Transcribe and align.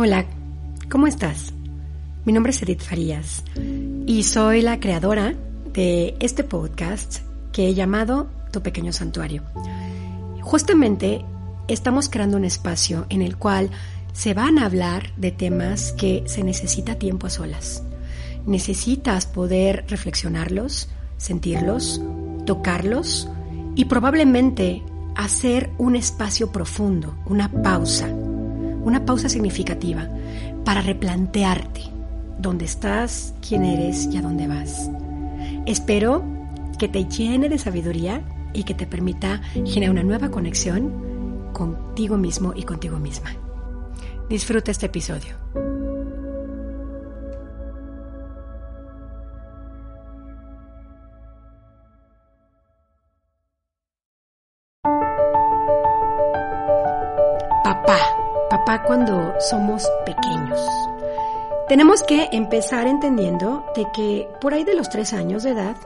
Hola, 0.00 0.26
¿cómo 0.88 1.08
estás? 1.08 1.52
Mi 2.24 2.32
nombre 2.32 2.52
es 2.52 2.62
Edith 2.62 2.82
Farías 2.82 3.42
y 4.06 4.22
soy 4.22 4.62
la 4.62 4.78
creadora 4.78 5.34
de 5.72 6.14
este 6.20 6.44
podcast 6.44 7.22
que 7.50 7.66
he 7.66 7.74
llamado 7.74 8.28
Tu 8.52 8.62
Pequeño 8.62 8.92
Santuario. 8.92 9.42
Justamente 10.40 11.24
estamos 11.66 12.08
creando 12.08 12.36
un 12.36 12.44
espacio 12.44 13.06
en 13.08 13.22
el 13.22 13.38
cual 13.38 13.70
se 14.12 14.34
van 14.34 14.60
a 14.60 14.66
hablar 14.66 15.12
de 15.16 15.32
temas 15.32 15.90
que 15.90 16.22
se 16.26 16.44
necesita 16.44 16.94
tiempo 16.94 17.26
a 17.26 17.30
solas. 17.30 17.82
Necesitas 18.46 19.26
poder 19.26 19.84
reflexionarlos, 19.88 20.90
sentirlos, 21.16 22.00
tocarlos 22.46 23.28
y 23.74 23.86
probablemente 23.86 24.80
hacer 25.16 25.70
un 25.76 25.96
espacio 25.96 26.52
profundo, 26.52 27.16
una 27.26 27.50
pausa 27.50 28.08
una 28.82 29.04
pausa 29.04 29.28
significativa 29.28 30.08
para 30.64 30.82
replantearte 30.82 31.82
dónde 32.38 32.64
estás, 32.64 33.34
quién 33.46 33.64
eres 33.64 34.08
y 34.12 34.16
a 34.16 34.22
dónde 34.22 34.46
vas. 34.46 34.90
Espero 35.66 36.24
que 36.78 36.88
te 36.88 37.04
llene 37.04 37.48
de 37.48 37.58
sabiduría 37.58 38.22
y 38.52 38.64
que 38.64 38.74
te 38.74 38.86
permita 38.86 39.40
generar 39.66 39.90
una 39.90 40.02
nueva 40.02 40.30
conexión 40.30 41.50
contigo 41.52 42.16
mismo 42.16 42.52
y 42.54 42.62
contigo 42.62 42.98
misma. 42.98 43.30
Disfruta 44.28 44.70
este 44.70 44.86
episodio. 44.86 45.67
Cuando 58.76 59.34
somos 59.40 59.88
pequeños. 60.04 60.60
Tenemos 61.68 62.02
que 62.02 62.28
empezar 62.32 62.86
entendiendo 62.86 63.64
de 63.74 63.86
que 63.94 64.28
por 64.42 64.52
ahí 64.52 64.64
de 64.64 64.74
los 64.74 64.90
tres 64.90 65.14
años 65.14 65.42
de 65.42 65.50
edad 65.50 65.76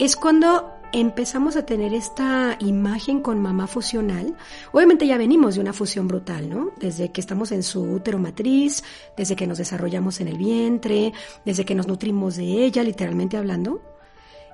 es 0.00 0.16
cuando 0.16 0.72
empezamos 0.92 1.56
a 1.56 1.64
tener 1.64 1.94
esta 1.94 2.56
imagen 2.58 3.20
con 3.20 3.40
mamá 3.40 3.68
fusional. 3.68 4.36
Obviamente 4.72 5.06
ya 5.06 5.16
venimos 5.16 5.54
de 5.54 5.60
una 5.60 5.72
fusión 5.72 6.08
brutal, 6.08 6.48
¿no? 6.48 6.72
Desde 6.76 7.12
que 7.12 7.20
estamos 7.20 7.52
en 7.52 7.62
su 7.62 7.82
útero 7.82 8.18
matriz, 8.18 8.82
desde 9.16 9.36
que 9.36 9.46
nos 9.46 9.58
desarrollamos 9.58 10.20
en 10.20 10.28
el 10.28 10.36
vientre, 10.36 11.12
desde 11.44 11.64
que 11.64 11.76
nos 11.76 11.86
nutrimos 11.86 12.36
de 12.36 12.64
ella, 12.64 12.82
literalmente 12.82 13.36
hablando. 13.36 13.80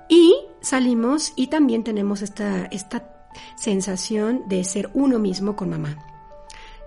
Y 0.07 0.35
salimos 0.61 1.33
y 1.35 1.47
también 1.47 1.83
tenemos 1.83 2.21
esta, 2.21 2.65
esta 2.65 3.27
sensación 3.55 4.43
de 4.47 4.63
ser 4.63 4.91
uno 4.93 5.17
mismo 5.17 5.55
con 5.55 5.69
mamá. 5.69 6.10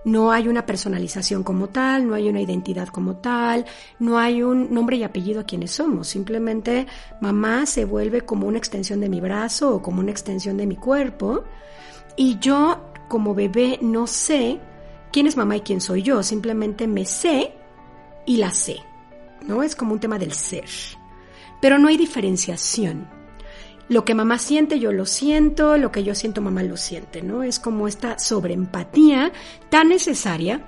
No 0.05 0.31
hay 0.31 0.47
una 0.47 0.65
personalización 0.65 1.43
como 1.43 1.67
tal, 1.67 2.07
no 2.07 2.13
hay 2.13 2.29
una 2.29 2.39
identidad 2.39 2.87
como 2.89 3.17
tal, 3.17 3.65
no 3.99 4.19
hay 4.19 4.43
un 4.43 4.73
nombre 4.73 4.97
y 4.97 5.03
apellido 5.03 5.41
a 5.41 5.45
quienes 5.45 5.71
somos. 5.71 6.07
Simplemente 6.07 6.85
mamá 7.21 7.65
se 7.65 7.85
vuelve 7.85 8.21
como 8.21 8.47
una 8.47 8.59
extensión 8.59 9.01
de 9.01 9.09
mi 9.09 9.19
brazo 9.19 9.75
o 9.75 9.81
como 9.81 9.99
una 9.99 10.11
extensión 10.11 10.57
de 10.57 10.67
mi 10.67 10.75
cuerpo. 10.75 11.43
Y 12.15 12.37
yo 12.39 12.93
como 13.07 13.33
bebé 13.33 13.79
no 13.81 14.05
sé 14.07 14.59
quién 15.11 15.27
es 15.27 15.37
mamá 15.37 15.57
y 15.57 15.61
quién 15.61 15.81
soy 15.81 16.03
yo. 16.03 16.21
Simplemente 16.21 16.87
me 16.87 17.05
sé 17.05 17.53
y 18.25 18.37
la 18.37 18.51
sé. 18.51 18.77
¿No? 19.47 19.63
Es 19.63 19.75
como 19.75 19.93
un 19.93 19.99
tema 19.99 20.19
del 20.19 20.33
ser. 20.33 20.69
Pero 21.61 21.79
no 21.79 21.87
hay 21.87 21.97
diferenciación 21.97 23.07
lo 23.87 24.05
que 24.05 24.15
mamá 24.15 24.39
siente, 24.39 24.79
yo 24.79 24.91
lo 24.91 25.05
siento, 25.05 25.77
lo 25.77 25.91
que 25.91 26.03
yo 26.03 26.15
siento, 26.15 26.41
mamá 26.41 26.63
lo 26.63 26.77
siente, 26.77 27.21
¿no? 27.21 27.43
Es 27.43 27.59
como 27.59 27.87
esta 27.87 28.17
sobreempatía 28.17 29.31
tan 29.69 29.89
necesaria 29.89 30.63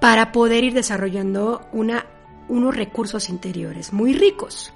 para 0.00 0.32
poder 0.32 0.64
ir 0.64 0.74
desarrollando 0.74 1.66
una, 1.72 2.06
unos 2.48 2.74
recursos 2.74 3.28
interiores 3.28 3.92
muy 3.92 4.14
ricos. 4.14 4.72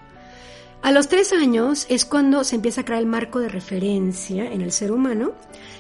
A 0.83 0.93
los 0.93 1.09
tres 1.09 1.33
años 1.33 1.87
es 1.89 2.05
cuando 2.05 2.45
se 2.45 2.57
empieza 2.57 2.83
a 2.83 2.85
crear 2.85 3.01
el 3.01 3.09
marco 3.09 3.41
de 3.41 3.49
referencia 3.49 4.45
en 4.53 4.61
el 4.61 4.71
ser 4.71 4.93
humano 4.93 5.33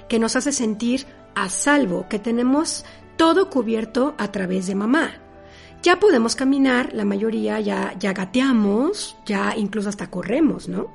que 0.08 0.18
nos 0.18 0.34
hace 0.34 0.52
sentir 0.52 1.06
a 1.34 1.48
salvo, 1.50 2.06
que 2.08 2.18
tenemos 2.18 2.84
todo 3.16 3.50
cubierto 3.50 4.14
a 4.18 4.32
través 4.32 4.66
de 4.66 4.74
mamá. 4.74 5.14
Ya 5.82 6.00
podemos 6.00 6.34
caminar, 6.34 6.92
la 6.94 7.04
mayoría 7.04 7.60
ya, 7.60 7.94
ya 7.98 8.12
gateamos, 8.12 9.16
ya 9.26 9.54
incluso 9.56 9.90
hasta 9.90 10.10
corremos, 10.10 10.68
¿no? 10.68 10.90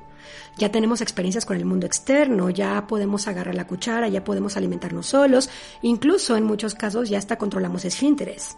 Ya 0.56 0.70
tenemos 0.70 1.00
experiencias 1.00 1.46
con 1.46 1.56
el 1.56 1.64
mundo 1.64 1.86
externo, 1.86 2.50
ya 2.50 2.86
podemos 2.86 3.28
agarrar 3.28 3.54
la 3.54 3.66
cuchara, 3.66 4.08
ya 4.08 4.24
podemos 4.24 4.56
alimentarnos 4.56 5.06
solos, 5.06 5.48
incluso 5.82 6.36
en 6.36 6.44
muchos 6.44 6.74
casos 6.74 7.08
ya 7.08 7.18
hasta 7.18 7.38
controlamos 7.38 7.84
esfínteres. 7.84 8.56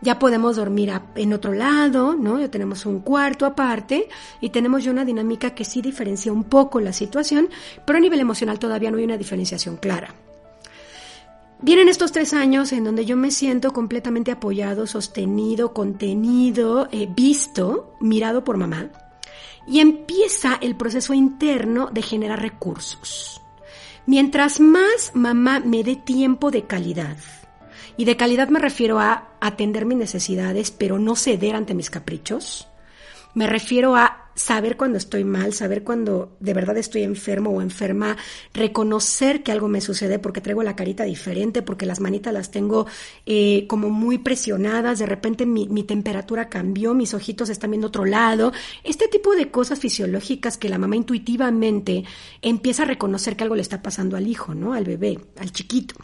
Ya 0.00 0.18
podemos 0.18 0.56
dormir 0.56 0.92
en 1.16 1.32
otro 1.32 1.52
lado, 1.52 2.14
¿no? 2.14 2.38
Ya 2.38 2.48
tenemos 2.48 2.86
un 2.86 3.00
cuarto 3.00 3.46
aparte 3.46 4.08
y 4.40 4.50
tenemos 4.50 4.84
ya 4.84 4.92
una 4.92 5.04
dinámica 5.04 5.54
que 5.54 5.64
sí 5.64 5.82
diferencia 5.82 6.32
un 6.32 6.44
poco 6.44 6.80
la 6.80 6.92
situación, 6.92 7.48
pero 7.84 7.96
a 7.96 8.00
nivel 8.00 8.20
emocional 8.20 8.60
todavía 8.60 8.92
no 8.92 8.98
hay 8.98 9.04
una 9.04 9.16
diferenciación 9.16 9.76
clara. 9.76 10.14
Vienen 11.60 11.88
estos 11.88 12.12
tres 12.12 12.34
años 12.34 12.72
en 12.72 12.84
donde 12.84 13.04
yo 13.04 13.16
me 13.16 13.32
siento 13.32 13.72
completamente 13.72 14.30
apoyado, 14.30 14.86
sostenido, 14.86 15.74
contenido, 15.74 16.86
eh, 16.92 17.08
visto, 17.12 17.96
mirado 18.00 18.44
por 18.44 18.56
mamá 18.56 18.90
y 19.68 19.80
empieza 19.80 20.58
el 20.60 20.76
proceso 20.76 21.14
interno 21.14 21.90
de 21.92 22.02
generar 22.02 22.40
recursos. 22.40 23.42
Mientras 24.06 24.60
más 24.60 25.12
mamá 25.14 25.60
me 25.60 25.84
dé 25.84 25.96
tiempo 25.96 26.50
de 26.50 26.64
calidad, 26.64 27.16
y 27.98 28.04
de 28.04 28.16
calidad 28.16 28.48
me 28.48 28.60
refiero 28.60 29.00
a 29.00 29.28
atender 29.40 29.84
mis 29.84 29.98
necesidades, 29.98 30.70
pero 30.70 30.98
no 30.98 31.16
ceder 31.16 31.56
ante 31.56 31.74
mis 31.74 31.90
caprichos, 31.90 32.68
me 33.34 33.46
refiero 33.46 33.96
a 33.96 34.27
saber 34.38 34.76
cuando 34.76 34.98
estoy 34.98 35.24
mal, 35.24 35.52
saber 35.52 35.82
cuando 35.82 36.36
de 36.38 36.54
verdad 36.54 36.76
estoy 36.76 37.02
enfermo 37.02 37.50
o 37.50 37.60
enferma, 37.60 38.16
reconocer 38.54 39.42
que 39.42 39.50
algo 39.50 39.66
me 39.66 39.80
sucede 39.80 40.20
porque 40.20 40.40
traigo 40.40 40.62
la 40.62 40.76
carita 40.76 41.02
diferente, 41.02 41.60
porque 41.60 41.86
las 41.86 41.98
manitas 41.98 42.32
las 42.32 42.52
tengo 42.52 42.86
eh, 43.26 43.66
como 43.66 43.90
muy 43.90 44.18
presionadas, 44.18 45.00
de 45.00 45.06
repente 45.06 45.44
mi, 45.44 45.68
mi, 45.68 45.82
temperatura 45.82 46.48
cambió, 46.48 46.94
mis 46.94 47.14
ojitos 47.14 47.48
están 47.50 47.72
viendo 47.72 47.88
otro 47.88 48.04
lado, 48.04 48.52
este 48.84 49.08
tipo 49.08 49.34
de 49.34 49.50
cosas 49.50 49.80
fisiológicas 49.80 50.56
que 50.56 50.68
la 50.68 50.78
mamá 50.78 50.94
intuitivamente 50.94 52.04
empieza 52.40 52.84
a 52.84 52.86
reconocer 52.86 53.36
que 53.36 53.42
algo 53.42 53.56
le 53.56 53.62
está 53.62 53.82
pasando 53.82 54.16
al 54.16 54.28
hijo, 54.28 54.54
¿no? 54.54 54.72
Al 54.72 54.84
bebé, 54.84 55.18
al 55.38 55.50
chiquito. 55.50 55.96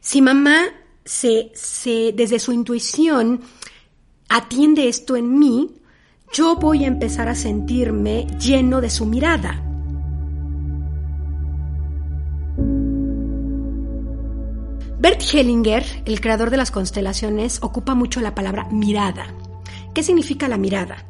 Si 0.00 0.20
mamá 0.20 0.64
se, 1.04 1.52
se 1.54 2.12
desde 2.12 2.40
su 2.40 2.52
intuición 2.52 3.42
atiende 4.28 4.88
esto 4.88 5.16
en 5.16 5.38
mí, 5.38 5.79
yo 6.32 6.56
voy 6.56 6.84
a 6.84 6.88
empezar 6.88 7.28
a 7.28 7.34
sentirme 7.34 8.26
lleno 8.38 8.80
de 8.80 8.90
su 8.90 9.06
mirada. 9.06 9.62
Bert 14.98 15.22
Hellinger, 15.32 15.84
el 16.04 16.20
creador 16.20 16.50
de 16.50 16.56
las 16.56 16.70
constelaciones, 16.70 17.58
ocupa 17.62 17.94
mucho 17.94 18.20
la 18.20 18.34
palabra 18.34 18.68
mirada. 18.70 19.26
¿Qué 19.94 20.02
significa 20.02 20.46
la 20.46 20.58
mirada? 20.58 21.06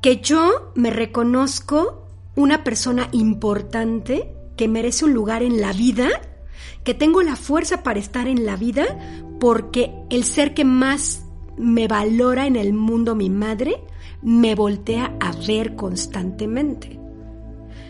Que 0.00 0.20
yo 0.20 0.72
me 0.74 0.90
reconozco 0.90 2.06
una 2.36 2.62
persona 2.62 3.08
importante 3.12 4.32
que 4.56 4.68
merece 4.68 5.06
un 5.06 5.14
lugar 5.14 5.42
en 5.42 5.60
la 5.60 5.72
vida, 5.72 6.08
que 6.84 6.94
tengo 6.94 7.22
la 7.22 7.36
fuerza 7.36 7.82
para 7.82 7.98
estar 7.98 8.28
en 8.28 8.44
la 8.44 8.56
vida, 8.56 8.84
porque 9.40 9.92
el 10.10 10.24
ser 10.24 10.54
que 10.54 10.64
más 10.64 11.24
me 11.56 11.88
valora 11.88 12.46
en 12.46 12.56
el 12.56 12.74
mundo, 12.74 13.14
mi 13.14 13.30
madre, 13.30 13.82
me 14.22 14.54
voltea 14.54 15.16
a 15.20 15.32
ver 15.46 15.74
constantemente. 15.74 16.98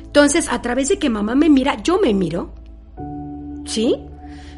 Entonces, 0.03 0.49
a 0.51 0.61
través 0.61 0.89
de 0.89 0.99
que 0.99 1.11
mamá 1.11 1.35
me 1.35 1.49
mira, 1.49 1.83
yo 1.83 1.99
me 2.01 2.13
miro. 2.13 2.55
¿Sí? 3.65 3.97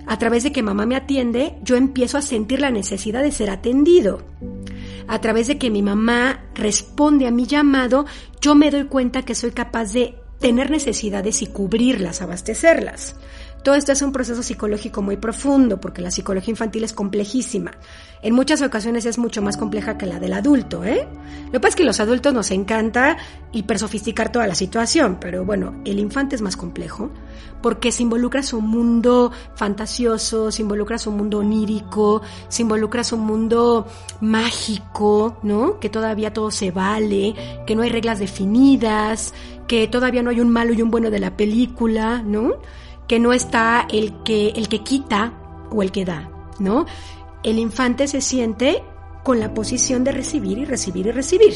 A 0.06 0.19
través 0.19 0.43
de 0.43 0.53
que 0.53 0.62
mamá 0.62 0.87
me 0.87 0.97
atiende, 0.97 1.56
yo 1.62 1.76
empiezo 1.76 2.19
a 2.19 2.23
sentir 2.23 2.61
la 2.61 2.71
necesidad 2.71 3.23
de 3.23 3.32
ser 3.32 3.50
atendido. 3.50 4.23
A 5.06 5.21
través 5.21 5.47
de 5.47 5.59
que 5.59 5.71
mi 5.71 5.82
mamá 5.82 6.44
responde 6.55 7.26
a 7.26 7.31
mi 7.31 7.47
llamado, 7.47 8.06
yo 8.41 8.55
me 8.55 8.70
doy 8.70 8.85
cuenta 8.85 9.23
que 9.23 9.35
soy 9.35 9.53
capaz 9.53 9.93
de 9.93 10.15
tener 10.41 10.70
necesidades 10.70 11.41
y 11.43 11.47
cubrirlas, 11.47 12.20
abastecerlas. 12.20 13.17
Todo 13.65 13.77
esto 13.77 13.93
es 13.93 14.03
un 14.03 14.13
proceso 14.13 14.43
psicológico 14.43 15.01
muy 15.01 15.17
profundo, 15.17 15.81
porque 15.81 16.03
la 16.03 16.11
psicología 16.11 16.51
infantil 16.51 16.85
es 16.85 16.93
complejísima. 16.93 17.71
En 18.21 18.35
muchas 18.35 18.61
ocasiones 18.61 19.07
es 19.07 19.17
mucho 19.17 19.41
más 19.41 19.57
compleja 19.57 19.97
que 19.97 20.05
la 20.05 20.21
del 20.21 20.35
adulto, 20.35 20.85
¿eh? 20.85 21.09
Lo 21.47 21.53
que 21.53 21.61
pasa 21.61 21.71
es 21.71 21.77
que 21.77 21.85
los 21.85 21.99
adultos 21.99 22.35
nos 22.35 22.51
encanta 22.51 23.17
hipersofisticar 23.53 24.31
toda 24.31 24.47
la 24.47 24.55
situación, 24.55 25.17
pero 25.19 25.47
bueno, 25.47 25.81
el 25.87 25.99
infante 25.99 26.37
es 26.37 26.43
más 26.43 26.59
complejo, 26.59 27.11
porque 27.63 27.91
se 27.91 28.03
involucra 28.03 28.43
su 28.43 28.61
mundo 28.61 29.33
fantasioso, 29.55 30.53
se 30.53 30.61
involucra 30.61 30.99
su 30.99 31.11
mundo 31.11 31.39
onírico, 31.39 32.21
se 32.49 32.61
involucra 32.61 33.03
su 33.03 33.17
mundo 33.17 33.87
mágico, 34.21 35.39
¿no? 35.43 35.81
Que 35.81 35.89
todavía 35.89 36.35
todo 36.35 36.51
se 36.51 36.71
vale, 36.71 37.35
que 37.67 37.75
no 37.75 37.81
hay 37.81 37.89
reglas 37.89 38.19
definidas, 38.19 39.33
que 39.67 39.89
todavía 39.89 40.23
no 40.23 40.29
hay 40.29 40.41
un 40.41 40.51
malo 40.51 40.75
y 40.75 40.83
un 40.83 40.91
bueno 40.91 41.11
de 41.11 41.19
la 41.19 41.35
película, 41.35 42.21
¿no? 42.23 42.57
Que 43.06 43.19
no 43.19 43.33
está 43.33 43.87
el 43.91 44.23
que, 44.23 44.49
el 44.51 44.69
que 44.69 44.83
quita 44.83 45.33
o 45.71 45.83
el 45.83 45.93
que 45.93 46.05
da, 46.05 46.31
¿no? 46.59 46.87
El 47.43 47.59
infante 47.59 48.09
se 48.09 48.21
siente 48.21 48.83
con 49.23 49.41
la 49.41 49.53
posición 49.53 50.05
de 50.05 50.12
recibir 50.12 50.59
y 50.59 50.65
recibir 50.65 51.06
y 51.06 51.11
recibir. 51.11 51.55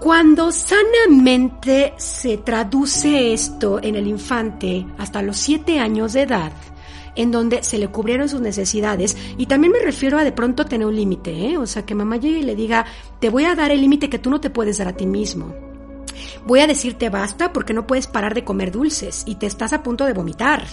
Cuando 0.00 0.52
sanamente 0.52 1.92
se 1.96 2.38
traduce 2.38 3.32
esto 3.32 3.80
en 3.82 3.96
el 3.96 4.06
infante 4.06 4.86
hasta 4.96 5.22
los 5.22 5.36
siete 5.36 5.80
años 5.80 6.12
de 6.12 6.22
edad, 6.22 6.52
en 7.16 7.32
donde 7.32 7.64
se 7.64 7.78
le 7.78 7.88
cubrieron 7.88 8.28
sus 8.28 8.40
necesidades, 8.40 9.16
y 9.36 9.46
también 9.46 9.72
me 9.72 9.80
refiero 9.80 10.16
a 10.16 10.24
de 10.24 10.30
pronto 10.30 10.66
tener 10.66 10.86
un 10.86 10.94
límite, 10.94 11.50
¿eh? 11.50 11.58
o 11.58 11.66
sea, 11.66 11.84
que 11.84 11.96
mamá 11.96 12.16
llegue 12.16 12.38
y 12.38 12.42
le 12.44 12.54
diga, 12.54 12.86
te 13.18 13.28
voy 13.28 13.44
a 13.44 13.56
dar 13.56 13.72
el 13.72 13.80
límite 13.80 14.08
que 14.08 14.20
tú 14.20 14.30
no 14.30 14.40
te 14.40 14.50
puedes 14.50 14.78
dar 14.78 14.86
a 14.86 14.96
ti 14.96 15.04
mismo, 15.04 15.52
Voy 16.46 16.60
a 16.60 16.66
decirte 16.66 17.10
basta 17.10 17.52
porque 17.52 17.74
no 17.74 17.86
puedes 17.86 18.06
parar 18.06 18.34
de 18.34 18.44
comer 18.44 18.72
dulces 18.72 19.24
y 19.26 19.36
te 19.36 19.46
estás 19.46 19.72
a 19.72 19.82
punto 19.82 20.04
de 20.04 20.12
vomitar. 20.12 20.64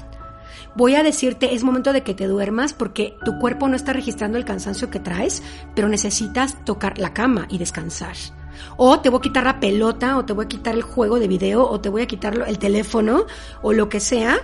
Voy 0.75 0.95
a 0.95 1.03
decirte 1.03 1.55
es 1.55 1.63
momento 1.63 1.93
de 1.93 2.03
que 2.03 2.13
te 2.13 2.27
duermas 2.27 2.73
porque 2.73 3.17
tu 3.23 3.39
cuerpo 3.39 3.67
no 3.69 3.75
está 3.75 3.93
registrando 3.93 4.37
el 4.37 4.45
cansancio 4.45 4.89
que 4.89 4.99
traes, 4.99 5.41
pero 5.73 5.87
necesitas 5.87 6.63
tocar 6.65 6.97
la 6.97 7.13
cama 7.13 7.47
y 7.49 7.57
descansar. 7.57 8.15
O 8.77 8.99
te 8.99 9.09
voy 9.09 9.19
a 9.19 9.21
quitar 9.21 9.43
la 9.45 9.59
pelota, 9.59 10.17
o 10.17 10.25
te 10.25 10.33
voy 10.33 10.45
a 10.45 10.49
quitar 10.49 10.75
el 10.75 10.81
juego 10.81 11.19
de 11.19 11.27
video, 11.27 11.67
o 11.67 11.79
te 11.79 11.89
voy 11.89 12.01
a 12.01 12.07
quitar 12.07 12.45
el 12.47 12.59
teléfono, 12.59 13.25
o 13.61 13.73
lo 13.73 13.89
que 13.89 13.99
sea, 13.99 14.37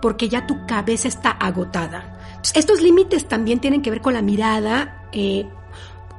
porque 0.00 0.28
ya 0.28 0.46
tu 0.46 0.66
cabeza 0.66 1.08
está 1.08 1.30
agotada. 1.30 2.18
estos 2.54 2.82
límites 2.82 3.26
también 3.26 3.60
tienen 3.60 3.82
que 3.82 3.90
ver 3.90 4.00
con 4.00 4.14
la 4.14 4.22
mirada 4.22 5.08
eh, 5.12 5.48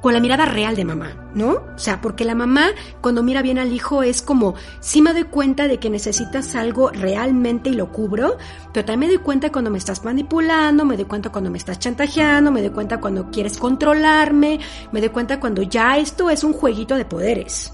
con 0.00 0.14
la 0.14 0.20
mirada 0.20 0.46
real 0.46 0.76
de 0.76 0.84
mamá, 0.84 1.30
¿no? 1.34 1.62
O 1.74 1.78
sea, 1.78 2.00
porque 2.00 2.24
la 2.24 2.34
mamá 2.34 2.68
cuando 3.00 3.22
mira 3.22 3.42
bien 3.42 3.58
al 3.58 3.72
hijo 3.72 4.02
es 4.02 4.22
como, 4.22 4.54
sí 4.80 5.02
me 5.02 5.12
doy 5.12 5.24
cuenta 5.24 5.68
de 5.68 5.78
que 5.78 5.90
necesitas 5.90 6.54
algo 6.54 6.90
realmente 6.90 7.70
y 7.70 7.74
lo 7.74 7.92
cubro, 7.92 8.38
pero 8.72 8.84
también 8.84 9.10
me 9.10 9.16
doy 9.16 9.24
cuenta 9.24 9.52
cuando 9.52 9.70
me 9.70 9.78
estás 9.78 10.04
manipulando, 10.04 10.84
me 10.84 10.96
doy 10.96 11.04
cuenta 11.04 11.30
cuando 11.30 11.50
me 11.50 11.58
estás 11.58 11.78
chantajeando, 11.78 12.50
me 12.50 12.62
doy 12.62 12.70
cuenta 12.70 13.00
cuando 13.00 13.30
quieres 13.30 13.58
controlarme, 13.58 14.60
me 14.92 15.00
doy 15.00 15.10
cuenta 15.10 15.40
cuando 15.40 15.62
ya 15.62 15.98
esto 15.98 16.30
es 16.30 16.44
un 16.44 16.52
jueguito 16.52 16.96
de 16.96 17.04
poderes. 17.04 17.72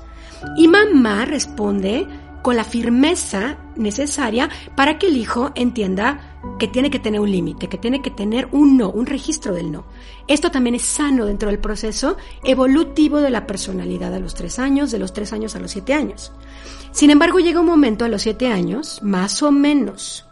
Y 0.57 0.69
mamá 0.69 1.25
responde 1.25 2.07
con 2.47 2.55
la 2.55 2.63
firmeza 2.63 3.57
necesaria 3.75 4.49
para 4.77 5.01
que 5.01 5.09
el 5.09 5.17
hijo 5.17 5.51
entienda 5.57 6.39
que 6.61 6.69
tiene 6.69 6.91
que 6.91 7.01
tener 7.01 7.19
un 7.19 7.29
límite, 7.29 7.69
que 7.69 7.77
tiene 7.77 8.03
que 8.03 8.13
tener 8.13 8.47
un 8.53 8.77
no, 8.77 8.89
un 8.89 9.07
registro 9.07 9.53
del 9.53 9.73
no. 9.73 9.85
Esto 10.29 10.53
también 10.53 10.77
es 10.77 10.83
sano 10.83 11.27
dentro 11.27 11.51
del 11.51 11.59
proceso 11.59 12.17
evolutivo 12.45 13.21
de 13.21 13.31
la 13.31 13.49
personalidad 13.49 14.15
a 14.15 14.21
los 14.21 14.37
tres 14.37 14.61
años, 14.61 14.93
de 14.93 15.01
los 15.01 15.13
tres 15.13 15.33
años 15.33 15.57
a 15.57 15.59
los 15.59 15.73
siete 15.73 15.93
años. 15.93 16.31
Sin 16.93 17.11
embargo, 17.11 17.41
llega 17.41 17.59
un 17.59 17.67
momento 17.67 18.05
a 18.05 18.09
los 18.09 18.23
siete 18.23 18.47
años, 18.47 19.03
más 19.03 19.43
o 19.43 19.51
menos, 19.51 20.25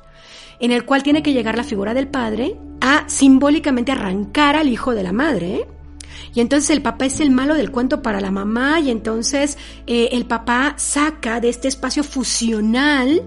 en 0.61 0.71
el 0.71 0.85
cual 0.85 1.03
tiene 1.03 1.21
que 1.21 1.33
llegar 1.33 1.57
la 1.57 1.65
figura 1.65 1.95
del 1.95 2.07
padre 2.07 2.57
a 2.81 3.09
simbólicamente 3.09 3.91
arrancar 3.91 4.55
al 4.55 4.69
hijo 4.69 4.95
de 4.95 5.03
la 5.03 5.13
madre, 5.13 5.55
¿eh? 5.57 5.69
Y 6.35 6.41
entonces 6.41 6.71
el 6.71 6.83
papá 6.83 7.07
es 7.07 7.21
el 7.21 7.31
malo 7.31 7.55
del 7.55 7.71
cuento 7.71 8.03
para 8.03 8.21
la 8.21 8.31
mamá 8.31 8.81
y 8.81 8.91
entonces 8.91 9.57
eh, 9.87 10.09
el 10.13 10.27
papá 10.27 10.75
saca 10.77 11.41
de 11.41 11.49
este 11.49 11.69
espacio 11.69 12.03
fusional 12.03 13.23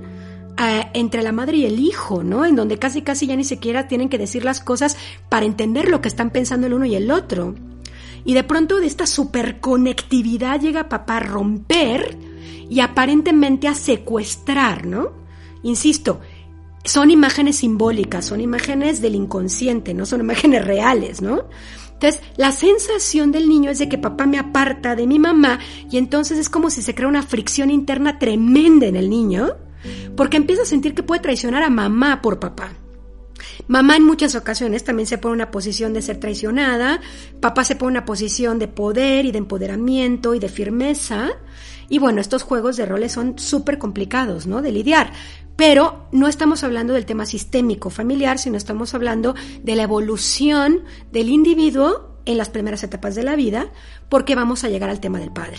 eh, 0.60 0.88
entre 0.94 1.22
la 1.22 1.32
madre 1.32 1.58
y 1.58 1.66
el 1.66 1.80
hijo, 1.80 2.24
¿no? 2.24 2.46
En 2.46 2.56
donde 2.56 2.80
casi 2.80 3.04
casi 3.04 3.28
ya 3.28 3.36
ni 3.36 3.46
siquiera 3.46 3.88
tienen 3.88 4.10
que 4.10 4.18
decir 4.18 4.44
las 4.44 4.60
cosas 4.60 4.98
para 5.30 5.46
entender 5.46 5.88
lo 5.88 6.02
que 6.02 6.10
están 6.10 6.32
pensando 6.32 6.68
el 6.68 6.74
uno 6.74 6.86
y 6.86 6.96
el 6.96 7.10
otro. 7.12 7.56
Y 8.26 8.34
de 8.34 8.44
pronto 8.44 8.82
de 8.82 8.88
esta 8.88 9.08
superconectividad 9.08 10.60
llega 10.60 10.90
papá 10.90 11.18
a 11.18 11.22
romper 11.22 12.18
y 12.70 12.82
aparentemente 12.82 13.70
a 13.70 13.76
secuestrar, 13.76 14.86
¿no? 14.86 15.12
Insisto, 15.64 16.20
son 16.84 17.12
imágenes 17.12 17.58
simbólicas, 17.58 18.26
son 18.26 18.42
imágenes 18.42 19.02
del 19.02 19.16
inconsciente, 19.16 19.94
no 19.94 20.06
son 20.06 20.22
imágenes 20.22 20.66
reales, 20.66 21.22
¿no? 21.22 21.46
Entonces, 22.00 22.22
la 22.38 22.52
sensación 22.52 23.32
del 23.32 23.50
niño 23.50 23.72
es 23.72 23.80
de 23.80 23.90
que 23.90 23.98
papá 23.98 24.28
me 24.28 24.38
aparta 24.38 24.96
de 24.96 25.08
mi 25.08 25.18
mamá 25.18 25.58
y 25.90 25.98
entonces 25.98 26.38
es 26.38 26.48
como 26.48 26.70
si 26.70 26.84
se 26.84 26.94
crea 26.94 27.08
una 27.08 27.24
fricción 27.24 27.72
interna 27.72 28.20
tremenda 28.20 28.86
en 28.86 28.96
el 28.96 29.10
niño, 29.10 29.56
porque 30.16 30.38
empieza 30.38 30.62
a 30.62 30.66
sentir 30.66 30.94
que 30.94 31.02
puede 31.02 31.22
traicionar 31.22 31.64
a 31.64 31.72
mamá 31.72 32.22
por 32.22 32.40
papá. 32.40 32.74
Mamá 33.68 33.96
en 33.96 34.04
muchas 34.04 34.36
ocasiones 34.36 34.84
también 34.84 35.08
se 35.08 35.18
pone 35.18 35.34
una 35.34 35.50
posición 35.50 35.92
de 35.94 36.04
ser 36.04 36.20
traicionada, 36.20 37.02
papá 37.42 37.64
se 37.64 37.76
pone 37.76 37.94
una 37.94 38.06
posición 38.06 38.60
de 38.60 38.68
poder 38.68 39.26
y 39.26 39.32
de 39.32 39.40
empoderamiento 39.40 40.36
y 40.36 40.40
de 40.40 40.50
firmeza. 40.50 41.30
Y 41.90 41.98
bueno, 41.98 42.22
estos 42.22 42.44
juegos 42.44 42.78
de 42.78 42.86
roles 42.86 43.12
son 43.12 43.40
súper 43.40 43.80
complicados, 43.80 44.46
¿no? 44.46 44.62
De 44.62 44.72
lidiar. 44.72 45.14
Pero 45.58 46.08
no 46.14 46.28
estamos 46.28 46.64
hablando 46.64 46.94
del 46.94 47.06
tema 47.06 47.26
sistémico 47.26 47.90
familiar, 47.90 48.38
sino 48.38 48.56
estamos 48.56 48.94
hablando 48.94 49.36
de 49.64 49.76
la 49.76 49.84
evolución 49.84 50.84
del 51.12 51.28
individuo 51.28 52.16
en 52.26 52.38
las 52.38 52.50
primeras 52.50 52.84
etapas 52.84 53.16
de 53.16 53.24
la 53.24 53.36
vida, 53.36 53.72
porque 54.08 54.36
vamos 54.36 54.64
a 54.64 54.70
llegar 54.70 54.90
al 54.90 55.02
tema 55.02 55.20
del 55.20 55.32
padre. 55.32 55.58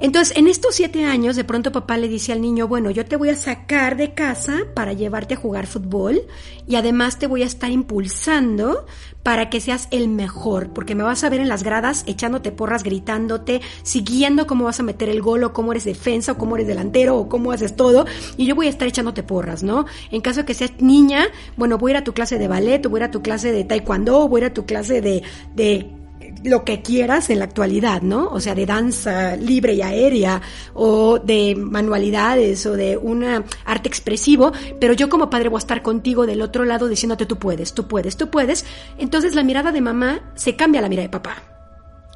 Entonces, 0.00 0.34
en 0.36 0.46
estos 0.46 0.74
siete 0.74 1.04
años, 1.04 1.36
de 1.36 1.44
pronto 1.44 1.72
papá 1.72 1.98
le 1.98 2.08
dice 2.08 2.32
al 2.32 2.40
niño, 2.40 2.66
bueno, 2.66 2.90
yo 2.90 3.04
te 3.04 3.16
voy 3.16 3.28
a 3.28 3.36
sacar 3.36 3.98
de 3.98 4.14
casa 4.14 4.62
para 4.74 4.94
llevarte 4.94 5.34
a 5.34 5.36
jugar 5.36 5.66
fútbol 5.66 6.22
y 6.66 6.76
además 6.76 7.18
te 7.18 7.26
voy 7.26 7.42
a 7.42 7.46
estar 7.46 7.70
impulsando 7.70 8.86
para 9.22 9.50
que 9.50 9.60
seas 9.60 9.88
el 9.90 10.08
mejor, 10.08 10.72
porque 10.72 10.94
me 10.94 11.02
vas 11.02 11.22
a 11.22 11.28
ver 11.28 11.40
en 11.40 11.48
las 11.48 11.62
gradas 11.62 12.04
echándote 12.06 12.50
porras, 12.50 12.82
gritándote, 12.82 13.60
siguiendo 13.82 14.46
cómo 14.46 14.64
vas 14.64 14.80
a 14.80 14.82
meter 14.82 15.10
el 15.10 15.20
gol 15.20 15.44
o 15.44 15.52
cómo 15.52 15.72
eres 15.72 15.84
defensa 15.84 16.32
o 16.32 16.38
cómo 16.38 16.56
eres 16.56 16.66
delantero 16.66 17.18
o 17.18 17.28
cómo 17.28 17.52
haces 17.52 17.76
todo 17.76 18.06
y 18.38 18.46
yo 18.46 18.54
voy 18.54 18.68
a 18.68 18.70
estar 18.70 18.88
echándote 18.88 19.22
porras, 19.22 19.62
¿no? 19.62 19.84
En 20.10 20.22
caso 20.22 20.40
de 20.40 20.46
que 20.46 20.54
seas 20.54 20.72
niña, 20.80 21.26
bueno, 21.58 21.76
voy 21.76 21.90
a 21.90 21.94
ir 21.94 21.96
a 21.98 22.04
tu 22.04 22.14
clase 22.14 22.38
de 22.38 22.48
ballet, 22.48 22.84
o 22.86 22.88
voy 22.88 23.00
a 23.00 23.04
ir 23.04 23.08
a 23.08 23.10
tu 23.10 23.20
clase 23.20 23.52
de 23.52 23.64
taekwondo, 23.64 24.20
o 24.20 24.28
voy 24.28 24.40
a 24.40 24.44
ir 24.46 24.50
a 24.50 24.54
tu 24.54 24.64
clase 24.64 25.02
de, 25.02 25.22
de 25.54 25.99
lo 26.44 26.64
que 26.64 26.82
quieras 26.82 27.30
en 27.30 27.38
la 27.38 27.44
actualidad, 27.44 28.02
¿no? 28.02 28.28
O 28.28 28.40
sea, 28.40 28.54
de 28.54 28.66
danza 28.66 29.36
libre 29.36 29.74
y 29.74 29.82
aérea, 29.82 30.40
o 30.74 31.18
de 31.18 31.54
manualidades, 31.56 32.64
o 32.66 32.72
de 32.72 32.96
un 32.96 33.24
arte 33.24 33.88
expresivo, 33.88 34.52
pero 34.80 34.92
yo 34.92 35.08
como 35.08 35.30
padre 35.30 35.48
voy 35.48 35.58
a 35.58 35.60
estar 35.60 35.82
contigo 35.82 36.26
del 36.26 36.42
otro 36.42 36.64
lado 36.64 36.88
diciéndote 36.88 37.26
tú 37.26 37.38
puedes, 37.38 37.74
tú 37.74 37.88
puedes, 37.88 38.16
tú 38.16 38.30
puedes. 38.30 38.64
Entonces 38.98 39.34
la 39.34 39.42
mirada 39.42 39.72
de 39.72 39.80
mamá 39.80 40.20
se 40.34 40.56
cambia 40.56 40.80
a 40.80 40.82
la 40.82 40.88
mirada 40.88 41.08
de 41.08 41.12
papá, 41.12 41.42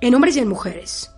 en 0.00 0.14
hombres 0.14 0.36
y 0.36 0.40
en 0.40 0.48
mujeres. 0.48 1.12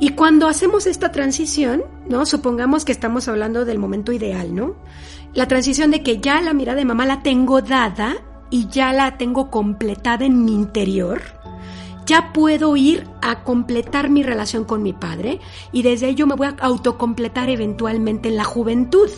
Y 0.00 0.10
cuando 0.10 0.48
hacemos 0.48 0.86
esta 0.86 1.12
transición, 1.12 1.84
¿no? 2.08 2.26
Supongamos 2.26 2.84
que 2.84 2.92
estamos 2.92 3.28
hablando 3.28 3.64
del 3.64 3.78
momento 3.78 4.12
ideal, 4.12 4.54
¿no? 4.54 4.76
La 5.34 5.46
transición 5.46 5.90
de 5.90 6.02
que 6.02 6.20
ya 6.20 6.40
la 6.40 6.54
mirada 6.54 6.78
de 6.78 6.84
mamá 6.84 7.04
la 7.06 7.22
tengo 7.22 7.60
dada 7.60 8.16
y 8.50 8.68
ya 8.68 8.92
la 8.92 9.18
tengo 9.18 9.50
completada 9.50 10.24
en 10.24 10.44
mi 10.44 10.54
interior 10.54 11.20
ya 12.08 12.32
puedo 12.32 12.74
ir 12.74 13.06
a 13.20 13.44
completar 13.44 14.08
mi 14.08 14.22
relación 14.22 14.64
con 14.64 14.82
mi 14.82 14.94
padre 14.94 15.40
y 15.72 15.82
desde 15.82 16.08
ello 16.08 16.26
me 16.26 16.36
voy 16.36 16.46
a 16.46 16.56
autocompletar 16.58 17.50
eventualmente 17.50 18.30
en 18.30 18.36
la 18.36 18.44
juventud. 18.44 19.10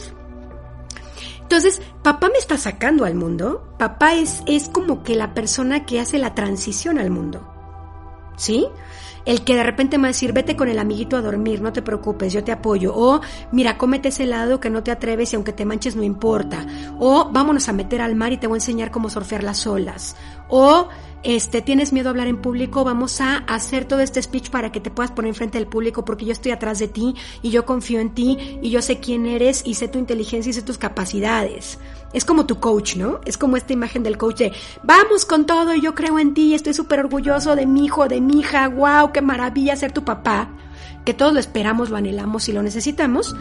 Entonces, 1.41 1.81
papá 2.03 2.29
me 2.29 2.39
está 2.39 2.59
sacando 2.59 3.05
al 3.05 3.15
mundo, 3.15 3.75
papá 3.79 4.15
es, 4.15 4.43
es 4.47 4.69
como 4.69 5.05
que 5.05 5.15
la 5.15 5.35
persona 5.35 5.87
que 5.87 6.01
hace 6.01 6.19
la 6.19 6.35
transición 6.35 6.99
al 6.99 7.11
mundo. 7.11 7.47
¿Sí? 8.37 8.67
El 9.25 9.45
que 9.45 9.55
de 9.55 9.63
repente 9.63 9.99
me 9.99 10.03
va 10.03 10.09
a 10.09 10.11
decir, 10.11 10.33
vete 10.33 10.57
con 10.57 10.69
el 10.69 10.79
amiguito 10.79 11.17
a 11.17 11.21
dormir, 11.21 11.61
no 11.61 11.73
te 11.73 11.83
preocupes, 11.83 12.33
yo 12.33 12.43
te 12.43 12.53
apoyo. 12.53 12.93
O, 12.97 13.21
mira, 13.53 13.77
cómete 13.77 14.09
ese 14.09 14.25
helado 14.25 14.61
que 14.61 14.71
no 14.71 14.83
te 14.83 14.91
atreves 14.91 15.33
y 15.33 15.37
aunque 15.37 15.53
te 15.53 15.67
manches 15.67 15.95
no 15.95 16.03
importa. 16.03 16.67
O, 16.99 17.31
vámonos 17.31 17.69
a 17.69 17.73
meter 17.73 18.01
al 18.01 18.17
mar 18.17 18.33
y 18.33 18.39
te 18.39 18.47
voy 18.47 18.57
a 18.57 18.59
enseñar 18.59 18.91
cómo 18.91 19.11
surfear 19.11 19.45
las 19.45 19.67
olas. 19.67 20.17
O, 20.49 20.89
este, 21.23 21.61
tienes 21.61 21.93
miedo 21.93 22.09
a 22.09 22.11
hablar 22.11 22.29
en 22.29 22.41
público, 22.41 22.83
vamos 22.83 23.21
a 23.21 23.39
hacer 23.39 23.85
todo 23.85 24.00
este 24.00 24.23
speech 24.23 24.50
para 24.50 24.73
que 24.73 24.81
te 24.81 24.91
puedas 24.91 25.12
poner 25.12 25.29
enfrente 25.29 25.59
del 25.59 25.67
público 25.67 26.05
porque 26.05 26.25
yo 26.25 26.33
estoy 26.33 26.53
atrás 26.53 26.79
de 26.79 26.89
ti 26.89 27.15
y 27.43 27.50
yo 27.50 27.67
confío 27.67 28.00
en 28.00 28.15
ti 28.15 28.59
y 28.62 28.71
yo 28.71 28.81
sé 28.81 29.00
quién 29.00 29.27
eres 29.27 29.62
y 29.67 29.75
sé 29.75 29.89
tu 29.89 29.99
inteligencia 29.99 30.50
y 30.50 30.53
sé 30.55 30.62
tus 30.62 30.79
capacidades. 30.79 31.79
Es 32.12 32.25
como 32.25 32.47
tu 32.47 32.59
coach, 32.59 32.97
¿no? 32.97 33.21
Es 33.27 33.37
como 33.37 33.57
esta 33.57 33.73
imagen 33.73 34.03
del 34.03 34.17
coach 34.17 34.39
de, 34.39 34.53
vamos 34.83 35.27
con 35.27 35.47
todo, 35.47 35.75
yo 35.75 35.95
creo 35.95 36.19
en 36.19 36.33
ti, 36.33 36.55
estoy 36.55 36.75
súper 36.75 37.00
orgulloso 37.00 37.55
de 37.55 37.67
mi 37.67 37.85
hijo, 37.85 38.09
de 38.09 38.21
mi 38.21 38.41
hija, 38.41 38.69
wow, 38.69 39.12
qué 39.12 39.21
maravilla 39.21 39.77
ser 39.77 39.93
tu 39.93 40.05
papá, 40.05 40.49
que 41.05 41.15
todos 41.15 41.35
lo 41.35 41.41
esperamos, 41.41 41.91
lo 41.91 41.97
anhelamos 41.97 42.49
y 42.49 42.53
lo 42.53 42.62
necesitamos. 42.62 43.37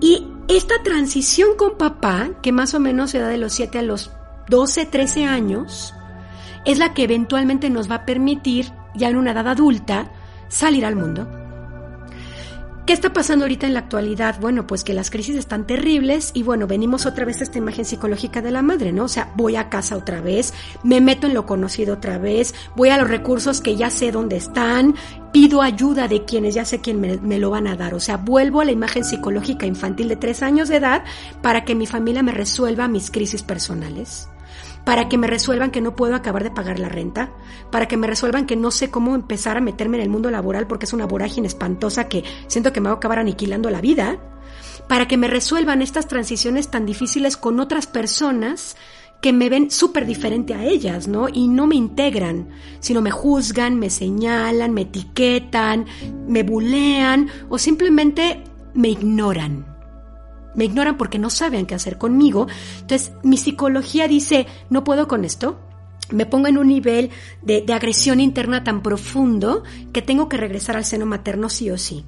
Y 0.00 0.28
esta 0.48 0.74
transición 0.82 1.56
con 1.56 1.76
papá, 1.76 2.30
que 2.42 2.52
más 2.52 2.74
o 2.74 2.80
menos 2.80 3.10
se 3.10 3.18
da 3.18 3.28
de 3.28 3.38
los 3.38 3.52
7 3.52 3.78
a 3.78 3.82
los 3.82 4.12
12, 4.48 4.86
13 4.86 5.24
años, 5.24 5.94
es 6.64 6.78
la 6.78 6.94
que 6.94 7.04
eventualmente 7.04 7.70
nos 7.70 7.90
va 7.90 7.96
a 7.96 8.06
permitir, 8.06 8.72
ya 8.94 9.08
en 9.08 9.16
una 9.16 9.32
edad 9.32 9.48
adulta, 9.48 10.10
salir 10.48 10.84
al 10.84 10.96
mundo. 10.96 11.28
¿Qué 12.86 12.92
está 12.92 13.14
pasando 13.14 13.46
ahorita 13.46 13.66
en 13.66 13.72
la 13.72 13.80
actualidad? 13.80 14.38
Bueno, 14.42 14.66
pues 14.66 14.84
que 14.84 14.92
las 14.92 15.08
crisis 15.08 15.36
están 15.36 15.66
terribles 15.66 16.32
y 16.34 16.42
bueno, 16.42 16.66
venimos 16.66 17.06
otra 17.06 17.24
vez 17.24 17.40
a 17.40 17.44
esta 17.44 17.56
imagen 17.56 17.86
psicológica 17.86 18.42
de 18.42 18.50
la 18.50 18.60
madre, 18.60 18.92
¿no? 18.92 19.04
O 19.04 19.08
sea, 19.08 19.32
voy 19.36 19.56
a 19.56 19.70
casa 19.70 19.96
otra 19.96 20.20
vez, 20.20 20.52
me 20.82 21.00
meto 21.00 21.26
en 21.26 21.32
lo 21.32 21.46
conocido 21.46 21.94
otra 21.94 22.18
vez, 22.18 22.54
voy 22.76 22.90
a 22.90 22.98
los 22.98 23.08
recursos 23.08 23.62
que 23.62 23.76
ya 23.76 23.88
sé 23.88 24.12
dónde 24.12 24.36
están, 24.36 24.96
pido 25.32 25.62
ayuda 25.62 26.08
de 26.08 26.26
quienes 26.26 26.54
ya 26.54 26.66
sé 26.66 26.82
quién 26.82 27.00
me, 27.00 27.38
lo 27.38 27.48
van 27.48 27.68
a 27.68 27.76
dar. 27.76 27.94
O 27.94 28.00
sea, 28.00 28.18
vuelvo 28.18 28.60
a 28.60 28.66
la 28.66 28.72
imagen 28.72 29.02
psicológica 29.02 29.64
infantil 29.64 30.08
de 30.08 30.16
tres 30.16 30.42
años 30.42 30.68
de 30.68 30.76
edad 30.76 31.04
para 31.40 31.64
que 31.64 31.74
mi 31.74 31.86
familia 31.86 32.22
me 32.22 32.32
resuelva 32.32 32.86
mis 32.86 33.10
crisis 33.10 33.42
personales 33.42 34.28
para 34.84 35.08
que 35.08 35.18
me 35.18 35.26
resuelvan 35.26 35.70
que 35.70 35.80
no 35.80 35.96
puedo 35.96 36.14
acabar 36.14 36.44
de 36.44 36.50
pagar 36.50 36.78
la 36.78 36.88
renta, 36.88 37.32
para 37.70 37.88
que 37.88 37.96
me 37.96 38.06
resuelvan 38.06 38.46
que 38.46 38.56
no 38.56 38.70
sé 38.70 38.90
cómo 38.90 39.14
empezar 39.14 39.56
a 39.56 39.60
meterme 39.60 39.96
en 39.96 40.02
el 40.02 40.10
mundo 40.10 40.30
laboral 40.30 40.66
porque 40.66 40.86
es 40.86 40.92
una 40.92 41.06
vorágine 41.06 41.46
espantosa 41.46 42.08
que 42.08 42.24
siento 42.46 42.72
que 42.72 42.80
me 42.80 42.88
va 42.88 42.94
a 42.94 42.98
acabar 42.98 43.18
aniquilando 43.18 43.70
la 43.70 43.80
vida, 43.80 44.18
para 44.88 45.08
que 45.08 45.16
me 45.16 45.28
resuelvan 45.28 45.80
estas 45.80 46.08
transiciones 46.08 46.68
tan 46.70 46.84
difíciles 46.84 47.36
con 47.36 47.58
otras 47.60 47.86
personas 47.86 48.76
que 49.22 49.32
me 49.32 49.48
ven 49.48 49.70
súper 49.70 50.04
diferente 50.04 50.52
a 50.52 50.64
ellas, 50.64 51.08
¿no? 51.08 51.28
Y 51.32 51.48
no 51.48 51.66
me 51.66 51.76
integran, 51.76 52.50
sino 52.80 53.00
me 53.00 53.10
juzgan, 53.10 53.78
me 53.78 53.88
señalan, 53.88 54.74
me 54.74 54.82
etiquetan, 54.82 55.86
me 56.28 56.42
bulean 56.42 57.30
o 57.48 57.56
simplemente 57.56 58.44
me 58.74 58.88
ignoran 58.88 59.73
me 60.54 60.64
ignoran 60.64 60.96
porque 60.96 61.18
no 61.18 61.30
saben 61.30 61.66
qué 61.66 61.74
hacer 61.74 61.98
conmigo. 61.98 62.46
Entonces, 62.80 63.12
mi 63.22 63.36
psicología 63.36 64.08
dice, 64.08 64.46
no 64.70 64.84
puedo 64.84 65.08
con 65.08 65.24
esto. 65.24 65.58
Me 66.10 66.26
pongo 66.26 66.48
en 66.48 66.58
un 66.58 66.68
nivel 66.68 67.10
de, 67.42 67.62
de 67.62 67.72
agresión 67.72 68.20
interna 68.20 68.62
tan 68.62 68.82
profundo 68.82 69.62
que 69.92 70.02
tengo 70.02 70.28
que 70.28 70.36
regresar 70.36 70.76
al 70.76 70.84
seno 70.84 71.06
materno 71.06 71.48
sí 71.48 71.70
o 71.70 71.78
sí. 71.78 72.04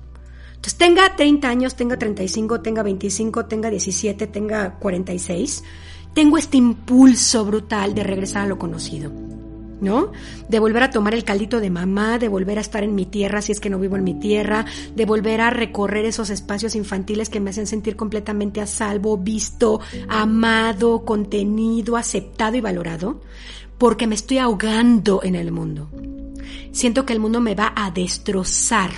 Entonces, 0.49 0.77
tenga 0.77 1.17
30 1.17 1.49
años, 1.49 1.77
tenga 1.77 1.99
35, 1.99 2.61
tenga 2.61 2.83
25, 2.83 3.47
tenga 3.47 3.71
17, 3.71 4.27
tenga 4.27 4.79
46, 4.79 5.65
tengo 6.15 6.39
este 6.39 6.57
impulso 6.57 7.45
brutal 7.45 7.95
de 7.95 8.03
regresar 8.03 8.43
a 8.43 8.47
lo 8.47 8.59
conocido. 8.59 9.36
¿No? 9.81 10.13
De 10.49 10.59
volver 10.59 10.83
a 10.83 10.91
tomar 10.91 11.15
el 11.15 11.25
caldito 11.25 11.61
de 11.61 11.71
mamá, 11.71 12.19
de 12.19 12.29
volver 12.29 12.59
a 12.59 12.61
estar 12.61 12.83
en 12.83 12.95
mi 12.95 13.07
tierra 13.07 13.43
si 13.43 13.53
es 13.53 13.61
que 13.61 13.71
no 13.71 13.79
vivo 13.79 13.97
en 13.97 14.05
mi 14.05 14.15
tierra, 14.15 14.65
de 14.95 15.05
volver 15.05 15.41
a 15.41 15.51
recorrer 15.51 16.05
esos 16.05 16.31
espacios 16.31 16.75
infantiles 16.75 17.29
que 17.29 17.41
me 17.41 17.51
hacen 17.51 17.67
sentir 17.67 17.97
completamente 17.97 18.61
a 18.61 18.67
salvo, 18.67 19.19
visto, 19.19 19.81
amado, 20.09 21.05
contenido, 21.05 21.97
aceptado 21.97 22.57
y 22.57 22.61
valorado, 22.61 23.21
porque 23.79 24.07
me 24.07 24.15
estoy 24.15 24.39
ahogando 24.39 25.21
en 25.23 25.35
el 25.35 25.53
mundo. 25.53 25.91
Siento 26.73 27.07
que 27.07 27.13
el 27.13 27.21
mundo 27.21 27.41
me 27.41 27.55
va 27.55 27.73
a 27.75 27.91
destrozar 27.91 28.91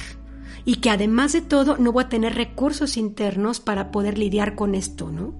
y 0.64 0.76
que 0.76 0.90
además 0.90 1.32
de 1.32 1.40
todo 1.40 1.78
no 1.78 1.92
voy 1.92 2.04
a 2.04 2.08
tener 2.08 2.34
recursos 2.34 2.96
internos 2.96 3.60
para 3.60 3.90
poder 3.90 4.18
lidiar 4.18 4.54
con 4.54 4.74
esto, 4.74 5.10
¿no? 5.10 5.34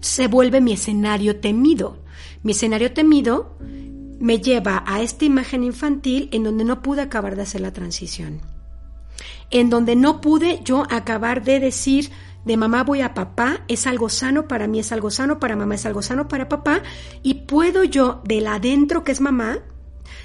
Se 0.00 0.26
vuelve 0.26 0.60
mi 0.60 0.72
escenario 0.72 1.40
temido. 1.40 2.02
Mi 2.42 2.52
escenario 2.52 2.92
temido 2.92 3.56
me 4.22 4.38
lleva 4.38 4.84
a 4.86 5.02
esta 5.02 5.24
imagen 5.24 5.64
infantil 5.64 6.28
en 6.30 6.44
donde 6.44 6.62
no 6.62 6.80
pude 6.80 7.02
acabar 7.02 7.34
de 7.34 7.42
hacer 7.42 7.60
la 7.60 7.72
transición. 7.72 8.40
En 9.50 9.68
donde 9.68 9.96
no 9.96 10.20
pude 10.20 10.60
yo 10.62 10.84
acabar 10.90 11.42
de 11.42 11.58
decir 11.58 12.10
de 12.44 12.56
mamá 12.56 12.84
voy 12.84 13.00
a 13.00 13.14
papá, 13.14 13.64
es 13.66 13.88
algo 13.88 14.08
sano 14.08 14.46
para 14.46 14.68
mí, 14.68 14.78
es 14.78 14.92
algo 14.92 15.10
sano 15.10 15.40
para 15.40 15.56
mamá, 15.56 15.74
es 15.74 15.86
algo 15.86 16.02
sano 16.02 16.28
para 16.28 16.48
papá, 16.48 16.82
y 17.24 17.34
puedo 17.34 17.82
yo 17.82 18.22
del 18.24 18.46
adentro 18.46 19.02
que 19.02 19.10
es 19.10 19.20
mamá, 19.20 19.58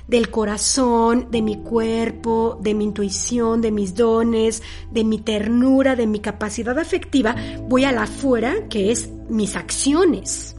del 0.08 0.30
corazón, 0.30 1.30
de 1.32 1.42
mi 1.42 1.58
cuerpo, 1.58 2.60
de 2.62 2.76
mi 2.76 2.84
intuición, 2.84 3.62
de 3.62 3.72
mis 3.72 3.96
dones, 3.96 4.62
de 4.92 5.04
mi 5.04 5.18
ternura, 5.18 5.96
de 5.96 6.06
mi 6.06 6.20
capacidad 6.20 6.78
afectiva, 6.78 7.36
voy 7.68 7.84
a 7.84 7.92
la 7.92 8.04
afuera, 8.04 8.68
que 8.70 8.92
es 8.92 9.10
mis 9.28 9.56
acciones 9.56 10.57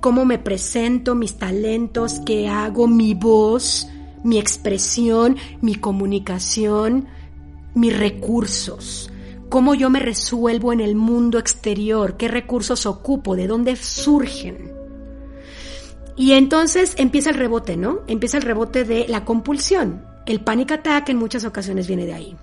cómo 0.00 0.24
me 0.24 0.38
presento, 0.38 1.14
mis 1.14 1.34
talentos, 1.34 2.20
qué 2.24 2.48
hago, 2.48 2.88
mi 2.88 3.14
voz, 3.14 3.88
mi 4.24 4.38
expresión, 4.38 5.36
mi 5.60 5.74
comunicación, 5.74 7.06
mis 7.74 7.96
recursos, 7.96 9.10
cómo 9.48 9.74
yo 9.74 9.90
me 9.90 10.00
resuelvo 10.00 10.72
en 10.72 10.80
el 10.80 10.96
mundo 10.96 11.38
exterior, 11.38 12.16
qué 12.16 12.28
recursos 12.28 12.86
ocupo, 12.86 13.36
de 13.36 13.46
dónde 13.46 13.76
surgen. 13.76 14.72
Y 16.16 16.32
entonces 16.32 16.94
empieza 16.98 17.30
el 17.30 17.36
rebote, 17.36 17.76
¿no? 17.76 18.00
Empieza 18.06 18.36
el 18.36 18.42
rebote 18.42 18.84
de 18.84 19.06
la 19.08 19.24
compulsión. 19.24 20.04
El 20.26 20.40
panic 20.40 20.72
attack 20.72 21.08
en 21.08 21.16
muchas 21.16 21.44
ocasiones 21.44 21.86
viene 21.86 22.04
de 22.04 22.12
ahí. 22.12 22.36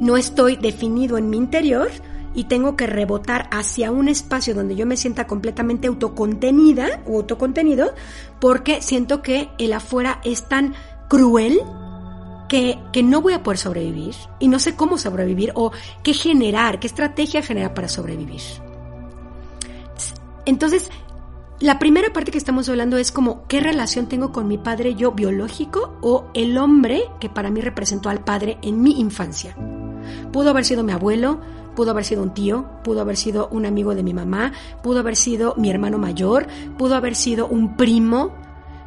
No 0.00 0.16
estoy 0.16 0.56
definido 0.56 1.16
en 1.16 1.30
mi 1.30 1.36
interior, 1.36 1.90
y 2.34 2.44
tengo 2.44 2.76
que 2.76 2.86
rebotar 2.86 3.48
hacia 3.50 3.90
un 3.90 4.08
espacio 4.08 4.54
donde 4.54 4.76
yo 4.76 4.86
me 4.86 4.96
sienta 4.96 5.26
completamente 5.26 5.88
autocontenida 5.88 7.02
o 7.06 7.16
autocontenido 7.16 7.92
porque 8.40 8.82
siento 8.82 9.22
que 9.22 9.50
el 9.58 9.72
afuera 9.72 10.20
es 10.24 10.48
tan 10.48 10.74
cruel 11.08 11.60
que, 12.48 12.78
que, 12.92 13.02
no 13.02 13.22
voy 13.22 13.32
a 13.32 13.42
poder 13.42 13.58
sobrevivir 13.58 14.14
y 14.38 14.48
no 14.48 14.58
sé 14.58 14.76
cómo 14.76 14.98
sobrevivir 14.98 15.52
o 15.54 15.72
qué 16.02 16.12
generar, 16.12 16.80
qué 16.80 16.86
estrategia 16.86 17.42
generar 17.42 17.72
para 17.72 17.88
sobrevivir. 17.88 18.42
Entonces, 20.44 20.90
la 21.62 21.78
primera 21.78 22.12
parte 22.12 22.32
que 22.32 22.38
estamos 22.38 22.68
hablando 22.68 22.96
es 22.96 23.12
como 23.12 23.46
qué 23.46 23.60
relación 23.60 24.08
tengo 24.08 24.32
con 24.32 24.48
mi 24.48 24.58
padre 24.58 24.96
yo 24.96 25.12
biológico 25.12 25.96
o 26.00 26.26
el 26.34 26.58
hombre 26.58 27.04
que 27.20 27.28
para 27.28 27.50
mí 27.50 27.60
representó 27.60 28.08
al 28.08 28.24
padre 28.24 28.58
en 28.62 28.82
mi 28.82 28.98
infancia. 28.98 29.56
Pudo 30.32 30.50
haber 30.50 30.64
sido 30.64 30.82
mi 30.82 30.90
abuelo, 30.90 31.40
pudo 31.74 31.90
haber 31.90 32.04
sido 32.04 32.22
un 32.22 32.34
tío, 32.34 32.66
pudo 32.84 33.00
haber 33.00 33.16
sido 33.16 33.48
un 33.48 33.66
amigo 33.66 33.94
de 33.94 34.02
mi 34.02 34.14
mamá, 34.14 34.52
pudo 34.82 35.00
haber 35.00 35.16
sido 35.16 35.54
mi 35.56 35.70
hermano 35.70 35.98
mayor, 35.98 36.46
pudo 36.78 36.94
haber 36.94 37.14
sido 37.14 37.46
un 37.46 37.76
primo, 37.76 38.32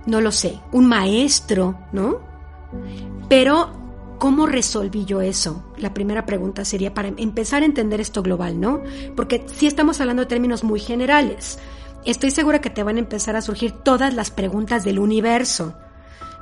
no 0.05 0.21
lo 0.21 0.31
sé, 0.31 0.59
un 0.71 0.85
maestro, 0.85 1.77
¿no? 1.91 2.19
Pero, 3.29 3.69
¿cómo 4.19 4.45
resolví 4.45 5.05
yo 5.05 5.21
eso? 5.21 5.63
La 5.77 5.93
primera 5.93 6.25
pregunta 6.25 6.65
sería 6.65 6.93
para 6.93 7.09
empezar 7.09 7.63
a 7.63 7.65
entender 7.65 8.01
esto 8.01 8.21
global, 8.21 8.59
¿no? 8.59 8.81
Porque 9.15 9.45
si 9.47 9.67
estamos 9.67 9.99
hablando 10.01 10.23
de 10.23 10.27
términos 10.27 10.63
muy 10.63 10.79
generales. 10.79 11.59
Estoy 12.05 12.29
segura 12.29 12.61
que 12.61 12.69
te 12.69 12.83
van 12.83 12.97
a 12.97 12.99
empezar 12.99 13.35
a 13.35 13.41
surgir 13.41 13.71
todas 13.71 14.13
las 14.13 14.29
preguntas 14.29 14.83
del 14.83 14.99
universo. 14.99 15.73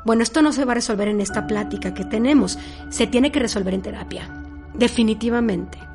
Bueno, 0.04 0.22
esto 0.22 0.42
no 0.42 0.52
se 0.52 0.66
va 0.66 0.74
a 0.74 0.76
resolver 0.76 1.08
en 1.08 1.22
esta 1.22 1.48
plática 1.48 1.94
que 1.94 2.04
tenemos, 2.04 2.60
se 2.90 3.08
tiene 3.08 3.32
que 3.32 3.40
resolver 3.40 3.74
en 3.74 3.82
terapia, 3.82 4.30
definitivamente. 4.74 5.93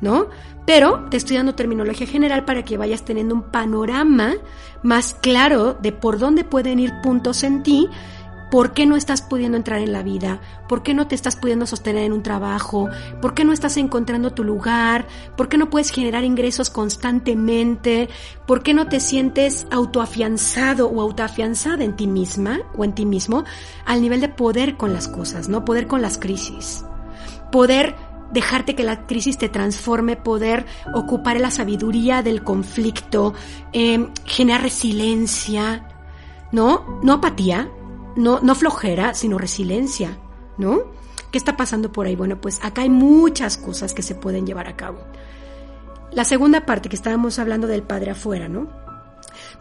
¿No? 0.00 0.28
Pero 0.66 1.06
te 1.10 1.16
estoy 1.16 1.36
dando 1.36 1.54
terminología 1.54 2.06
general 2.06 2.44
para 2.44 2.64
que 2.64 2.76
vayas 2.76 3.04
teniendo 3.04 3.34
un 3.34 3.42
panorama 3.42 4.34
más 4.82 5.14
claro 5.14 5.74
de 5.74 5.92
por 5.92 6.18
dónde 6.18 6.44
pueden 6.44 6.78
ir 6.78 6.92
puntos 7.02 7.42
en 7.42 7.62
ti, 7.62 7.88
por 8.50 8.72
qué 8.72 8.84
no 8.84 8.96
estás 8.96 9.22
pudiendo 9.22 9.56
entrar 9.56 9.80
en 9.80 9.92
la 9.92 10.02
vida, 10.02 10.40
por 10.68 10.82
qué 10.82 10.92
no 10.92 11.06
te 11.06 11.14
estás 11.14 11.36
pudiendo 11.36 11.66
sostener 11.66 12.04
en 12.04 12.12
un 12.12 12.22
trabajo, 12.22 12.88
por 13.22 13.34
qué 13.34 13.44
no 13.44 13.52
estás 13.52 13.76
encontrando 13.76 14.32
tu 14.32 14.44
lugar, 14.44 15.06
por 15.36 15.48
qué 15.48 15.56
no 15.56 15.70
puedes 15.70 15.90
generar 15.90 16.24
ingresos 16.24 16.68
constantemente, 16.68 18.08
por 18.46 18.62
qué 18.62 18.74
no 18.74 18.88
te 18.88 19.00
sientes 19.00 19.66
autoafianzado 19.70 20.88
o 20.88 21.00
autoafianzada 21.00 21.84
en 21.84 21.94
ti 21.96 22.06
misma 22.06 22.60
o 22.76 22.84
en 22.84 22.94
ti 22.94 23.06
mismo 23.06 23.44
al 23.86 24.02
nivel 24.02 24.20
de 24.20 24.28
poder 24.28 24.76
con 24.76 24.92
las 24.92 25.08
cosas, 25.08 25.48
¿no? 25.48 25.64
Poder 25.64 25.86
con 25.86 26.02
las 26.02 26.18
crisis. 26.18 26.84
Poder 27.52 27.94
dejarte 28.30 28.74
que 28.74 28.82
la 28.82 29.06
crisis 29.06 29.38
te 29.38 29.48
transforme, 29.48 30.16
poder 30.16 30.66
ocupar 30.94 31.40
la 31.40 31.50
sabiduría 31.50 32.22
del 32.22 32.42
conflicto, 32.42 33.34
eh, 33.72 34.08
generar 34.24 34.62
resiliencia, 34.62 35.88
¿no? 36.52 37.00
No 37.02 37.14
apatía, 37.14 37.70
no, 38.16 38.40
no 38.40 38.54
flojera, 38.54 39.14
sino 39.14 39.38
resiliencia, 39.38 40.18
¿no? 40.58 40.82
¿Qué 41.30 41.38
está 41.38 41.56
pasando 41.56 41.92
por 41.92 42.06
ahí? 42.06 42.16
Bueno, 42.16 42.40
pues 42.40 42.58
acá 42.62 42.82
hay 42.82 42.90
muchas 42.90 43.56
cosas 43.56 43.94
que 43.94 44.02
se 44.02 44.14
pueden 44.14 44.46
llevar 44.46 44.66
a 44.68 44.76
cabo. 44.76 44.98
La 46.12 46.24
segunda 46.24 46.66
parte 46.66 46.88
que 46.88 46.96
estábamos 46.96 47.38
hablando 47.38 47.68
del 47.68 47.82
padre 47.84 48.10
afuera, 48.10 48.48
¿no? 48.48 48.68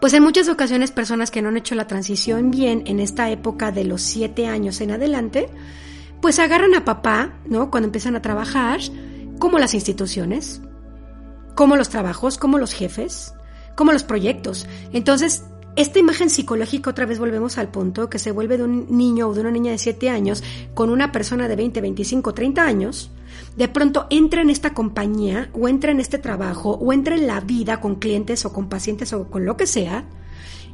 Pues 0.01 0.13
en 0.13 0.23
muchas 0.23 0.49
ocasiones 0.49 0.91
personas 0.91 1.29
que 1.29 1.41
no 1.41 1.49
han 1.49 1.57
hecho 1.57 1.75
la 1.75 1.85
transición 1.85 2.49
bien 2.49 2.83
en 2.87 2.99
esta 2.99 3.29
época 3.29 3.71
de 3.71 3.83
los 3.83 4.01
siete 4.01 4.47
años 4.47 4.81
en 4.81 4.91
adelante, 4.91 5.49
pues 6.21 6.39
agarran 6.39 6.75
a 6.75 6.85
papá, 6.85 7.33
¿no? 7.45 7.71
Cuando 7.71 7.87
empiezan 7.87 8.15
a 8.15 8.21
trabajar, 8.21 8.79
como 9.39 9.59
las 9.59 9.73
instituciones, 9.73 10.61
como 11.55 11.75
los 11.75 11.89
trabajos, 11.89 12.37
como 12.37 12.57
los 12.57 12.73
jefes, 12.73 13.33
como 13.75 13.91
los 13.91 14.03
proyectos. 14.03 14.67
Entonces, 14.91 15.43
esta 15.75 15.99
imagen 15.99 16.29
psicológica, 16.29 16.89
otra 16.89 17.05
vez 17.05 17.19
volvemos 17.19 17.57
al 17.57 17.69
punto, 17.69 18.09
que 18.09 18.19
se 18.19 18.31
vuelve 18.31 18.57
de 18.57 18.63
un 18.63 18.87
niño 18.97 19.29
o 19.29 19.33
de 19.33 19.41
una 19.41 19.51
niña 19.51 19.71
de 19.71 19.77
7 19.77 20.09
años 20.09 20.43
con 20.73 20.89
una 20.89 21.11
persona 21.11 21.47
de 21.47 21.55
20, 21.55 21.79
25, 21.79 22.33
30 22.33 22.63
años, 22.63 23.11
de 23.55 23.67
pronto 23.67 24.07
entra 24.09 24.41
en 24.41 24.49
esta 24.49 24.73
compañía 24.73 25.49
o 25.53 25.67
entra 25.67 25.91
en 25.91 25.99
este 25.99 26.17
trabajo 26.17 26.71
o 26.71 26.91
entra 26.91 27.15
en 27.15 27.27
la 27.27 27.39
vida 27.39 27.79
con 27.79 27.95
clientes 27.95 28.45
o 28.45 28.51
con 28.51 28.67
pacientes 28.67 29.13
o 29.13 29.29
con 29.29 29.45
lo 29.45 29.55
que 29.55 29.67
sea 29.67 30.05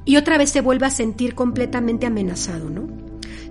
y 0.06 0.18
otra 0.18 0.38
vez 0.38 0.52
se 0.52 0.62
vuelve 0.62 0.86
a 0.86 0.92
sentir 0.92 1.36
completamente 1.36 2.06
amenazado, 2.06 2.70
¿no? 2.70 2.88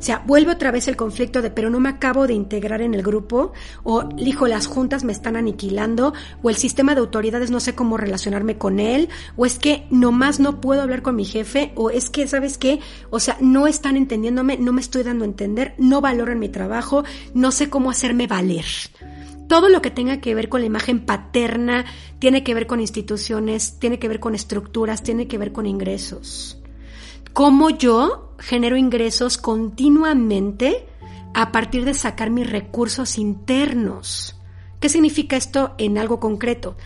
Sea, 0.04 0.22
vuelve 0.26 0.52
otra 0.52 0.70
vez 0.70 0.86
el 0.86 0.96
conflicto 0.96 1.40
de 1.40 1.50
pero 1.50 1.70
no 1.70 1.80
me 1.80 1.88
acabo 1.88 2.26
de 2.26 2.34
integrar 2.34 2.82
en 2.82 2.92
el 2.92 3.02
grupo, 3.02 3.54
o 3.84 4.06
hijo, 4.18 4.46
las 4.46 4.66
juntas 4.66 5.02
me 5.02 5.12
están 5.12 5.34
aniquilando, 5.34 6.12
o 6.42 6.50
el 6.50 6.56
sistema 6.56 6.94
de 6.94 7.00
autoridades 7.00 7.50
no 7.50 7.58
sé 7.58 7.74
cómo 7.74 7.96
relacionarme 7.96 8.58
con 8.58 8.80
él, 8.80 9.08
o 9.38 9.46
es 9.46 9.58
que 9.58 9.86
nomás 9.88 10.40
no 10.40 10.60
puedo 10.60 10.82
hablar 10.82 11.00
con 11.00 11.16
mi 11.16 11.24
jefe, 11.24 11.72
o 11.74 11.88
es 11.88 12.10
que, 12.10 12.28
¿sabes 12.28 12.58
qué? 12.58 12.80
O 13.08 13.18
sea, 13.18 13.38
no 13.40 13.66
están 13.66 13.96
entendiéndome, 13.96 14.58
no 14.58 14.74
me 14.74 14.82
estoy 14.82 15.04
dando 15.04 15.24
a 15.24 15.28
entender, 15.28 15.74
no 15.78 16.02
valoran 16.02 16.38
mi 16.38 16.50
trabajo, 16.50 17.04
no 17.32 17.50
sé 17.50 17.70
cómo 17.70 17.90
hacerme 17.90 18.26
valer. 18.26 18.66
Todo 19.48 19.70
lo 19.70 19.80
que 19.80 19.90
tenga 19.90 20.20
que 20.20 20.34
ver 20.34 20.50
con 20.50 20.60
la 20.60 20.66
imagen 20.66 21.06
paterna 21.06 21.86
tiene 22.18 22.44
que 22.44 22.52
ver 22.52 22.66
con 22.66 22.78
instituciones, 22.78 23.78
tiene 23.78 23.98
que 23.98 24.08
ver 24.08 24.20
con 24.20 24.34
estructuras, 24.34 25.02
tiene 25.02 25.28
que 25.28 25.38
ver 25.38 25.52
con 25.52 25.64
ingresos. 25.64 26.58
¿Cómo 27.32 27.70
yo 27.70 28.23
genero 28.38 28.76
ingresos 28.76 29.38
continuamente 29.38 30.86
a 31.34 31.52
partir 31.52 31.84
de 31.84 31.94
sacar 31.94 32.30
mis 32.30 32.48
recursos 32.48 33.18
internos? 33.18 34.36
¿Qué 34.80 34.88
significa 34.88 35.36
esto 35.36 35.74
en 35.78 35.98
algo 35.98 36.20
concreto? 36.20 36.76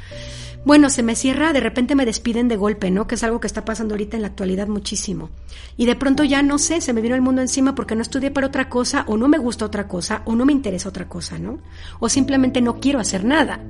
bueno, 0.64 0.90
se 0.90 1.02
me 1.02 1.16
cierra, 1.16 1.52
de 1.52 1.60
repente 1.60 1.94
me 1.94 2.04
despiden 2.04 2.48
de 2.48 2.56
golpe, 2.56 2.90
¿no? 2.90 3.06
Que 3.06 3.14
es 3.14 3.22
algo 3.22 3.40
que 3.40 3.46
está 3.46 3.64
pasando 3.64 3.94
ahorita 3.94 4.16
en 4.16 4.22
la 4.22 4.28
actualidad 4.28 4.68
muchísimo. 4.68 5.30
Y 5.76 5.86
de 5.86 5.96
pronto 5.96 6.24
ya 6.24 6.42
no 6.42 6.58
sé, 6.58 6.80
se 6.80 6.92
me 6.92 7.00
vino 7.00 7.14
el 7.14 7.22
mundo 7.22 7.40
encima 7.40 7.74
porque 7.74 7.94
no 7.94 8.02
estudié 8.02 8.30
para 8.30 8.48
otra 8.48 8.68
cosa, 8.68 9.04
o 9.06 9.16
no 9.16 9.28
me 9.28 9.38
gusta 9.38 9.64
otra 9.64 9.88
cosa, 9.88 10.22
o 10.26 10.34
no 10.34 10.44
me 10.44 10.52
interesa 10.52 10.88
otra 10.88 11.08
cosa, 11.08 11.38
¿no? 11.38 11.60
O 12.00 12.08
simplemente 12.08 12.60
no 12.60 12.80
quiero 12.80 12.98
hacer 12.98 13.24
nada. 13.24 13.60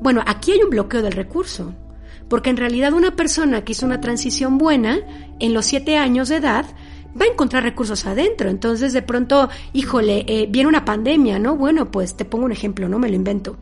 Bueno, 0.00 0.22
aquí 0.26 0.52
hay 0.52 0.62
un 0.62 0.70
bloqueo 0.70 1.00
del 1.00 1.12
recurso. 1.12 1.74
Porque 2.28 2.50
en 2.50 2.56
realidad 2.56 2.92
una 2.92 3.14
persona 3.14 3.64
que 3.64 3.72
hizo 3.72 3.86
una 3.86 4.00
transición 4.00 4.58
buena, 4.58 4.98
en 5.38 5.54
los 5.54 5.64
siete 5.64 5.96
años 5.96 6.28
de 6.28 6.36
edad, 6.36 6.66
va 7.20 7.24
a 7.24 7.28
encontrar 7.28 7.62
recursos 7.62 8.06
adentro. 8.06 8.50
Entonces, 8.50 8.92
de 8.92 9.02
pronto, 9.02 9.48
híjole, 9.72 10.24
eh, 10.26 10.46
viene 10.48 10.68
una 10.68 10.84
pandemia, 10.84 11.38
¿no? 11.38 11.56
Bueno, 11.56 11.90
pues 11.90 12.16
te 12.16 12.24
pongo 12.24 12.44
un 12.44 12.52
ejemplo, 12.52 12.88
¿no? 12.88 12.98
Me 12.98 13.08
lo 13.08 13.16
invento 13.16 13.56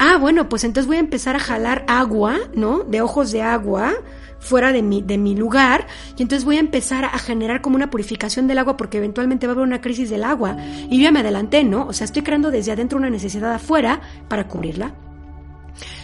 ah, 0.00 0.16
bueno, 0.16 0.48
pues 0.48 0.64
entonces 0.64 0.88
voy 0.88 0.96
a 0.96 1.00
empezar 1.00 1.36
a 1.36 1.38
jalar 1.38 1.84
agua, 1.86 2.38
¿no? 2.54 2.82
De 2.84 3.02
ojos 3.02 3.30
de 3.30 3.42
agua 3.42 3.92
fuera 4.40 4.72
de 4.72 4.82
mi, 4.82 5.02
de 5.02 5.18
mi 5.18 5.36
lugar 5.36 5.86
y 6.16 6.22
entonces 6.22 6.46
voy 6.46 6.56
a 6.56 6.60
empezar 6.60 7.04
a 7.04 7.18
generar 7.18 7.60
como 7.60 7.76
una 7.76 7.90
purificación 7.90 8.48
del 8.48 8.58
agua 8.58 8.78
porque 8.78 8.96
eventualmente 8.96 9.46
va 9.46 9.52
a 9.52 9.54
haber 9.54 9.66
una 9.66 9.82
crisis 9.82 10.08
del 10.08 10.24
agua 10.24 10.56
y 10.88 10.96
yo 10.96 11.04
ya 11.04 11.12
me 11.12 11.20
adelanté, 11.20 11.62
¿no? 11.62 11.86
O 11.86 11.92
sea, 11.92 12.06
estoy 12.06 12.22
creando 12.22 12.50
desde 12.50 12.72
adentro 12.72 12.98
una 12.98 13.10
necesidad 13.10 13.52
afuera 13.52 14.00
para 14.28 14.48
cubrirla. 14.48 14.94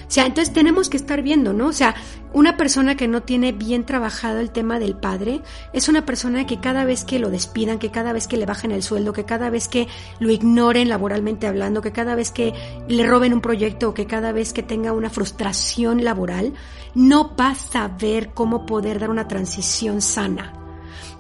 Sea, 0.08 0.26
entonces 0.26 0.54
tenemos 0.54 0.88
que 0.88 0.96
estar 0.96 1.22
viendo, 1.22 1.52
¿no? 1.52 1.66
O 1.66 1.72
sea, 1.72 1.96
una 2.32 2.56
persona 2.56 2.96
que 2.96 3.08
no 3.08 3.22
tiene 3.22 3.52
bien 3.52 3.84
trabajado 3.84 4.38
el 4.40 4.50
tema 4.50 4.78
del 4.78 4.96
padre 4.96 5.42
es 5.72 5.88
una 5.88 6.06
persona 6.06 6.46
que 6.46 6.60
cada 6.60 6.84
vez 6.84 7.04
que 7.04 7.18
lo 7.18 7.30
despidan, 7.30 7.78
que 7.78 7.90
cada 7.90 8.12
vez 8.12 8.28
que 8.28 8.36
le 8.36 8.46
bajen 8.46 8.70
el 8.70 8.82
sueldo, 8.82 9.12
que 9.12 9.24
cada 9.24 9.50
vez 9.50 9.68
que 9.68 9.88
lo 10.20 10.30
ignoren 10.30 10.88
laboralmente 10.88 11.46
hablando, 11.46 11.82
que 11.82 11.92
cada 11.92 12.14
vez 12.14 12.30
que 12.30 12.54
le 12.88 13.06
roben 13.06 13.32
un 13.32 13.40
proyecto 13.40 13.88
o 13.88 13.94
que 13.94 14.06
cada 14.06 14.32
vez 14.32 14.52
que 14.52 14.62
tenga 14.62 14.92
una 14.92 15.10
frustración 15.10 16.04
laboral, 16.04 16.52
no 16.94 17.34
va 17.34 17.50
a 17.50 17.54
saber 17.54 18.30
cómo 18.32 18.66
poder 18.66 19.00
dar 19.00 19.10
una 19.10 19.28
transición 19.28 20.00
sana. 20.00 20.52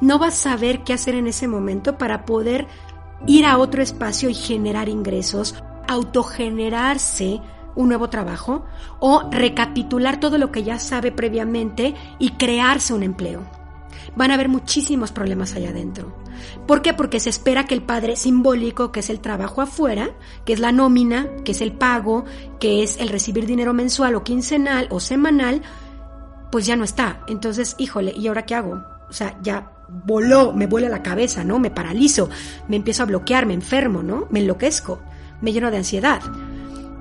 No 0.00 0.18
va 0.18 0.28
a 0.28 0.32
saber 0.32 0.84
qué 0.84 0.92
hacer 0.92 1.14
en 1.14 1.26
ese 1.26 1.48
momento 1.48 1.98
para 1.98 2.24
poder 2.24 2.66
ir 3.26 3.46
a 3.46 3.58
otro 3.58 3.82
espacio 3.82 4.28
y 4.28 4.34
generar 4.34 4.88
ingresos, 4.88 5.54
autogenerarse 5.88 7.40
un 7.76 7.88
nuevo 7.88 8.10
trabajo 8.10 8.64
o 8.98 9.28
recapitular 9.30 10.18
todo 10.18 10.38
lo 10.38 10.50
que 10.50 10.64
ya 10.64 10.78
sabe 10.78 11.12
previamente 11.12 11.94
y 12.18 12.30
crearse 12.30 12.92
un 12.92 13.02
empleo. 13.02 13.42
Van 14.16 14.30
a 14.30 14.34
haber 14.34 14.48
muchísimos 14.48 15.12
problemas 15.12 15.54
allá 15.54 15.70
adentro. 15.70 16.16
¿Por 16.66 16.82
qué? 16.82 16.94
Porque 16.94 17.20
se 17.20 17.30
espera 17.30 17.64
que 17.64 17.74
el 17.74 17.82
padre 17.82 18.16
simbólico, 18.16 18.92
que 18.92 19.00
es 19.00 19.10
el 19.10 19.20
trabajo 19.20 19.62
afuera, 19.62 20.10
que 20.44 20.52
es 20.52 20.60
la 20.60 20.72
nómina, 20.72 21.28
que 21.44 21.52
es 21.52 21.60
el 21.60 21.72
pago, 21.72 22.24
que 22.60 22.82
es 22.82 22.98
el 22.98 23.08
recibir 23.08 23.46
dinero 23.46 23.74
mensual 23.74 24.14
o 24.14 24.24
quincenal 24.24 24.88
o 24.90 25.00
semanal, 25.00 25.62
pues 26.50 26.66
ya 26.66 26.76
no 26.76 26.84
está. 26.84 27.20
Entonces, 27.28 27.74
híjole, 27.78 28.12
¿y 28.16 28.28
ahora 28.28 28.46
qué 28.46 28.54
hago? 28.54 28.82
O 29.08 29.12
sea, 29.12 29.38
ya 29.42 29.72
voló, 29.88 30.52
me 30.52 30.66
vuela 30.66 30.88
la 30.88 31.02
cabeza, 31.02 31.44
¿no? 31.44 31.58
Me 31.58 31.70
paralizo, 31.70 32.28
me 32.68 32.76
empiezo 32.76 33.02
a 33.02 33.06
bloquear, 33.06 33.46
me 33.46 33.54
enfermo, 33.54 34.02
¿no? 34.02 34.26
Me 34.30 34.40
enloquezco, 34.40 35.00
me 35.40 35.52
lleno 35.52 35.70
de 35.70 35.78
ansiedad. 35.78 36.20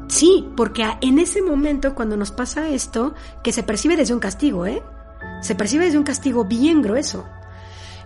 Sí, 0.08 0.48
porque 0.56 0.86
en 1.02 1.20
ese 1.20 1.41
momento 1.41 1.96
cuando 1.96 2.15
nos 2.18 2.32
pasa 2.32 2.70
esto, 2.70 3.15
que 3.44 3.52
se 3.52 3.63
percibe 3.63 3.98
desde 3.98 4.13
un 4.13 4.20
castigo, 4.20 4.65
¿eh? 4.65 4.84
Se 5.41 5.56
percibe 5.56 5.86
desde 5.86 5.98
un 5.98 6.04
castigo 6.04 6.46
bien 6.46 6.82
grueso. 6.82 7.26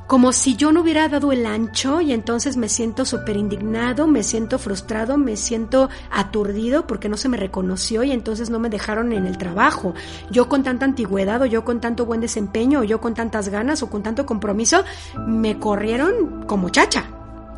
Como 0.08 0.34
si 0.34 0.56
yo 0.56 0.72
no 0.72 0.82
hubiera 0.82 1.08
dado 1.08 1.32
el 1.32 1.46
ancho 1.46 2.02
y 2.02 2.14
entonces 2.14 2.58
me 2.58 2.68
siento 2.68 3.06
súper 3.06 3.38
indignado, 3.38 4.08
me 4.08 4.24
siento 4.24 4.58
frustrado, 4.58 5.20
me 5.20 5.38
siento 5.38 5.88
aturdido 6.10 6.88
porque 6.88 7.10
no 7.10 7.16
se 7.16 7.30
me 7.30 7.38
reconoció 7.38 8.04
y 8.04 8.12
entonces 8.12 8.50
no 8.50 8.58
me 8.58 8.72
dejaron 8.72 9.14
en 9.14 9.28
el 9.28 9.38
trabajo. 9.38 9.94
Yo 10.32 10.50
con 10.50 10.64
tanta 10.64 10.86
antigüedad 10.86 11.44
o 11.44 11.46
yo 11.46 11.64
con 11.64 11.80
tanto 11.80 12.08
buen 12.08 12.22
desempeño 12.22 12.80
o 12.80 12.84
yo 12.84 13.00
con 13.00 13.14
tantas 13.14 13.50
ganas 13.50 13.84
o 13.84 13.90
con 13.92 14.02
tanto 14.02 14.26
compromiso, 14.26 14.84
me 15.28 15.60
corrieron 15.60 16.46
como 16.48 16.70
chacha, 16.70 17.04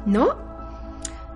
¿no? 0.05 0.35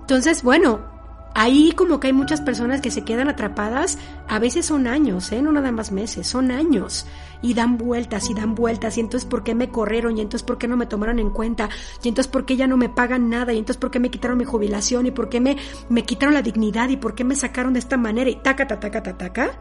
Entonces, 0.02 0.44
bueno, 0.44 0.95
ahí 1.36 1.74
como 1.74 2.00
que 2.00 2.08
hay 2.08 2.14
muchas 2.14 2.42
personas 2.42 2.82
que 2.82 2.90
se 2.90 3.04
quedan 3.04 3.28
atrapadas, 3.28 4.00
a 4.28 4.40
veces 4.40 4.66
son 4.66 4.88
años, 4.88 5.32
¿eh? 5.34 5.42
no 5.42 5.52
nada 5.52 5.72
más 5.72 5.92
meses, 5.92 6.26
son 6.26 6.50
años, 6.50 7.06
y 7.42 7.54
dan 7.54 7.78
vueltas 7.78 8.30
y 8.30 8.34
dan 8.34 8.56
vueltas, 8.56 8.98
y 8.98 9.02
entonces 9.02 9.30
¿por 9.30 9.44
qué 9.44 9.54
me 9.54 9.70
corrieron? 9.70 10.18
Y 10.18 10.22
entonces 10.22 10.44
¿por 10.44 10.58
qué 10.58 10.70
no 10.70 10.78
me 10.78 10.86
tomaron 10.86 11.20
en 11.20 11.30
cuenta? 11.30 11.70
Y 12.02 12.08
entonces 12.08 12.32
¿por 12.32 12.46
qué 12.46 12.56
ya 12.56 12.68
no 12.68 12.78
me 12.78 12.88
pagan 12.88 13.30
nada? 13.30 13.52
Y 13.54 13.58
entonces 13.58 13.78
¿por 13.78 13.92
qué 13.92 14.00
me 14.00 14.10
quitaron 14.10 14.38
mi 14.38 14.46
jubilación? 14.46 15.06
¿Y 15.06 15.12
por 15.12 15.28
qué 15.28 15.42
me, 15.42 15.58
me 15.90 16.04
quitaron 16.06 16.34
la 16.34 16.42
dignidad? 16.42 16.88
¿Y 16.88 16.96
por 16.96 17.16
qué 17.16 17.26
me 17.26 17.36
sacaron 17.36 17.74
de 17.74 17.80
esta 17.80 17.98
manera? 17.98 18.30
Y 18.30 18.38
taca, 18.38 18.66
taca, 18.66 18.90
taca, 18.90 19.18
taca, 19.18 19.52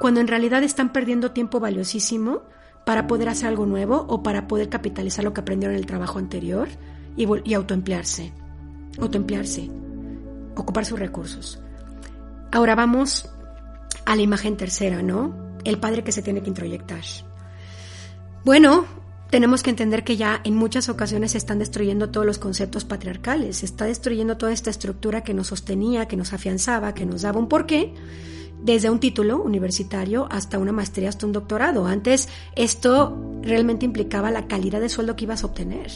cuando 0.00 0.20
en 0.20 0.28
realidad 0.28 0.62
están 0.62 0.92
perdiendo 0.92 1.32
tiempo 1.32 1.58
valiosísimo 1.58 2.42
para 2.86 3.08
poder 3.08 3.28
hacer 3.28 3.48
algo 3.48 3.66
nuevo 3.66 4.06
o 4.08 4.22
para 4.22 4.46
poder 4.46 4.68
capitalizar 4.68 5.24
lo 5.24 5.34
que 5.34 5.40
aprendieron 5.40 5.74
en 5.74 5.80
el 5.80 5.86
trabajo 5.86 6.20
anterior 6.20 6.68
y, 7.16 7.26
y 7.44 7.54
autoemplearse. 7.54 8.32
Autoemplearse 9.00 9.89
ocupar 10.60 10.84
sus 10.84 10.98
recursos. 10.98 11.58
Ahora 12.52 12.74
vamos 12.74 13.28
a 14.04 14.16
la 14.16 14.22
imagen 14.22 14.56
tercera, 14.56 15.02
¿no? 15.02 15.34
El 15.64 15.78
padre 15.78 16.02
que 16.02 16.12
se 16.12 16.22
tiene 16.22 16.42
que 16.42 16.48
introyectar. 16.48 17.02
Bueno, 18.44 18.86
tenemos 19.30 19.62
que 19.62 19.70
entender 19.70 20.02
que 20.02 20.16
ya 20.16 20.40
en 20.42 20.56
muchas 20.56 20.88
ocasiones 20.88 21.32
se 21.32 21.38
están 21.38 21.58
destruyendo 21.60 22.10
todos 22.10 22.26
los 22.26 22.38
conceptos 22.38 22.84
patriarcales, 22.84 23.58
se 23.58 23.66
está 23.66 23.84
destruyendo 23.84 24.36
toda 24.36 24.52
esta 24.52 24.70
estructura 24.70 25.22
que 25.22 25.34
nos 25.34 25.48
sostenía, 25.48 26.08
que 26.08 26.16
nos 26.16 26.32
afianzaba, 26.32 26.94
que 26.94 27.06
nos 27.06 27.22
daba 27.22 27.38
un 27.38 27.48
porqué, 27.48 27.94
desde 28.62 28.90
un 28.90 28.98
título 28.98 29.42
universitario 29.42 30.26
hasta 30.30 30.58
una 30.58 30.72
maestría, 30.72 31.08
hasta 31.08 31.26
un 31.26 31.32
doctorado. 31.32 31.86
Antes 31.86 32.28
esto 32.56 33.16
realmente 33.42 33.84
implicaba 33.84 34.30
la 34.30 34.48
calidad 34.48 34.80
de 34.80 34.88
sueldo 34.88 35.16
que 35.16 35.24
ibas 35.24 35.44
a 35.44 35.46
obtener. 35.46 35.90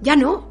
Ya 0.00 0.16
no, 0.16 0.48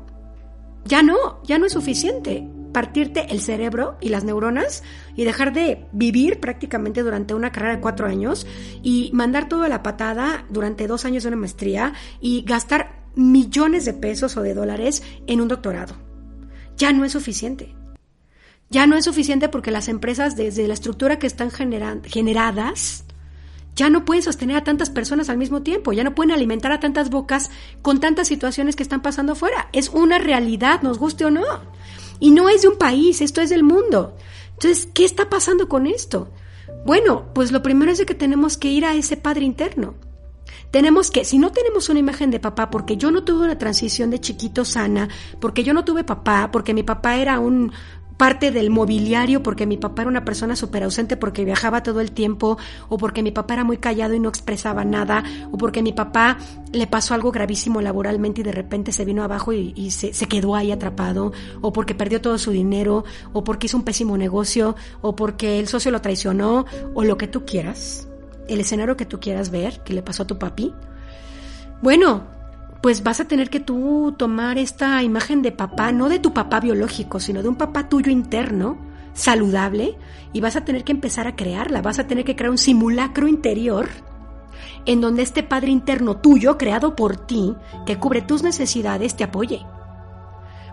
ya 0.85 1.01
no, 1.01 1.41
ya 1.43 1.57
no 1.57 1.65
es 1.65 1.73
suficiente 1.73 2.47
partirte 2.75 3.27
el 3.29 3.39
cerebro 3.39 3.95
y 4.01 4.09
las 4.09 4.25
neuronas 4.25 4.83
y 5.15 5.23
dejar 5.23 5.53
de 5.53 5.85
vivir 5.93 6.41
prácticamente 6.41 7.03
durante 7.03 7.33
una 7.33 7.53
carrera 7.53 7.77
de 7.77 7.81
cuatro 7.81 8.05
años 8.05 8.45
y 8.83 9.11
mandar 9.13 9.47
todo 9.47 9.63
a 9.63 9.69
la 9.69 9.81
patada 9.81 10.43
durante 10.49 10.85
dos 10.85 11.05
años 11.05 11.23
de 11.23 11.29
una 11.29 11.37
maestría 11.37 11.93
y 12.19 12.41
gastar 12.41 13.05
millones 13.15 13.85
de 13.85 13.93
pesos 13.93 14.35
o 14.35 14.41
de 14.41 14.53
dólares 14.53 15.03
en 15.25 15.39
un 15.39 15.47
doctorado. 15.47 15.95
Ya 16.75 16.91
no 16.91 17.05
es 17.05 17.13
suficiente. 17.13 17.73
Ya 18.69 18.87
no 18.87 18.97
es 18.97 19.05
suficiente 19.05 19.47
porque 19.47 19.71
las 19.71 19.87
empresas 19.87 20.35
desde 20.35 20.67
la 20.67 20.73
estructura 20.73 21.17
que 21.17 21.27
están 21.27 21.51
generadas 21.51 23.05
ya 23.73 23.89
no 23.89 24.03
pueden 24.03 24.23
sostener 24.23 24.57
a 24.57 24.65
tantas 24.65 24.89
personas 24.89 25.29
al 25.29 25.37
mismo 25.37 25.61
tiempo, 25.61 25.93
ya 25.93 26.03
no 26.03 26.13
pueden 26.13 26.31
alimentar 26.31 26.73
a 26.73 26.81
tantas 26.81 27.09
bocas 27.09 27.51
con 27.81 28.01
tantas 28.01 28.27
situaciones 28.27 28.75
que 28.75 28.83
están 28.83 29.01
pasando 29.01 29.33
afuera. 29.33 29.69
Es 29.71 29.89
una 29.89 30.17
realidad, 30.17 30.81
nos 30.81 30.97
guste 30.97 31.23
o 31.23 31.31
no. 31.31 31.43
Y 32.19 32.31
no 32.31 32.49
es 32.49 32.61
de 32.61 32.69
un 32.69 32.77
país, 32.77 33.21
esto 33.21 33.41
es 33.41 33.49
del 33.49 33.63
mundo. 33.63 34.15
Entonces, 34.53 34.87
¿qué 34.93 35.05
está 35.05 35.29
pasando 35.29 35.67
con 35.67 35.87
esto? 35.87 36.29
Bueno, 36.85 37.25
pues 37.33 37.51
lo 37.51 37.61
primero 37.61 37.91
es 37.91 38.03
que 38.05 38.15
tenemos 38.15 38.57
que 38.57 38.69
ir 38.69 38.85
a 38.85 38.95
ese 38.95 39.17
padre 39.17 39.45
interno. 39.45 39.95
Tenemos 40.71 41.09
que, 41.09 41.25
si 41.25 41.37
no 41.37 41.51
tenemos 41.51 41.89
una 41.89 41.99
imagen 41.99 42.31
de 42.31 42.39
papá, 42.39 42.69
porque 42.69 42.97
yo 42.97 43.11
no 43.11 43.23
tuve 43.23 43.45
una 43.45 43.57
transición 43.57 44.09
de 44.09 44.19
chiquito 44.19 44.65
sana, 44.65 45.09
porque 45.39 45.63
yo 45.63 45.73
no 45.73 45.85
tuve 45.85 46.03
papá, 46.03 46.49
porque 46.51 46.73
mi 46.73 46.83
papá 46.83 47.17
era 47.17 47.39
un 47.39 47.71
parte 48.17 48.51
del 48.51 48.69
mobiliario 48.69 49.43
porque 49.43 49.65
mi 49.65 49.77
papá 49.77 50.03
era 50.03 50.09
una 50.09 50.25
persona 50.25 50.55
súper 50.55 50.83
ausente 50.83 51.17
porque 51.17 51.45
viajaba 51.45 51.83
todo 51.83 52.01
el 52.01 52.11
tiempo 52.11 52.57
o 52.87 52.97
porque 52.97 53.23
mi 53.23 53.31
papá 53.31 53.55
era 53.55 53.63
muy 53.63 53.77
callado 53.77 54.13
y 54.13 54.19
no 54.19 54.29
expresaba 54.29 54.85
nada 54.85 55.23
o 55.51 55.57
porque 55.57 55.81
mi 55.81 55.93
papá 55.93 56.37
le 56.71 56.87
pasó 56.87 57.13
algo 57.13 57.31
gravísimo 57.31 57.81
laboralmente 57.81 58.41
y 58.41 58.43
de 58.43 58.51
repente 58.51 58.91
se 58.91 59.05
vino 59.05 59.23
abajo 59.23 59.53
y, 59.53 59.91
se, 59.91 60.13
se, 60.13 60.27
quedó 60.27 60.55
ahí 60.55 60.71
atrapado 60.71 61.33
o 61.61 61.73
porque 61.73 61.95
perdió 61.95 62.21
todo 62.21 62.37
su 62.37 62.51
dinero 62.51 63.03
o 63.33 63.43
porque 63.43 63.67
hizo 63.67 63.77
un 63.77 63.83
pésimo 63.83 64.17
negocio 64.17 64.75
o 65.01 65.15
porque 65.15 65.59
el 65.59 65.67
socio 65.67 65.91
lo 65.91 66.01
traicionó 66.01 66.65
o 66.93 67.03
lo 67.03 67.17
que 67.17 67.27
tú 67.27 67.45
quieras, 67.45 68.07
el 68.47 68.59
escenario 68.59 68.97
que 68.97 69.05
tú 69.05 69.19
quieras 69.19 69.49
ver 69.49 69.81
que 69.83 69.93
le 69.93 70.01
pasó 70.01 70.23
a 70.23 70.27
tu 70.27 70.37
papi. 70.37 70.73
Bueno, 71.81 72.34
pues 72.81 73.03
vas 73.03 73.19
a 73.19 73.25
tener 73.25 73.49
que 73.49 73.59
tú 73.59 74.13
tomar 74.17 74.57
esta 74.57 75.01
imagen 75.03 75.41
de 75.41 75.51
papá, 75.51 75.91
no 75.91 76.09
de 76.09 76.19
tu 76.19 76.33
papá 76.33 76.59
biológico, 76.59 77.19
sino 77.19 77.41
de 77.41 77.49
un 77.49 77.55
papá 77.55 77.89
tuyo 77.89 78.11
interno, 78.11 78.77
saludable, 79.13 79.97
y 80.33 80.41
vas 80.41 80.55
a 80.55 80.65
tener 80.65 80.83
que 80.83 80.91
empezar 80.91 81.27
a 81.27 81.35
crearla, 81.35 81.81
vas 81.81 81.99
a 81.99 82.07
tener 82.07 82.25
que 82.25 82.35
crear 82.35 82.51
un 82.51 82.57
simulacro 82.57 83.27
interior 83.27 83.89
en 84.85 85.01
donde 85.01 85.23
este 85.23 85.43
padre 85.43 85.71
interno 85.71 86.17
tuyo, 86.17 86.57
creado 86.57 86.95
por 86.95 87.17
ti, 87.17 87.55
que 87.85 87.97
cubre 87.97 88.21
tus 88.21 88.43
necesidades, 88.43 89.15
te 89.15 89.23
apoye. 89.23 89.65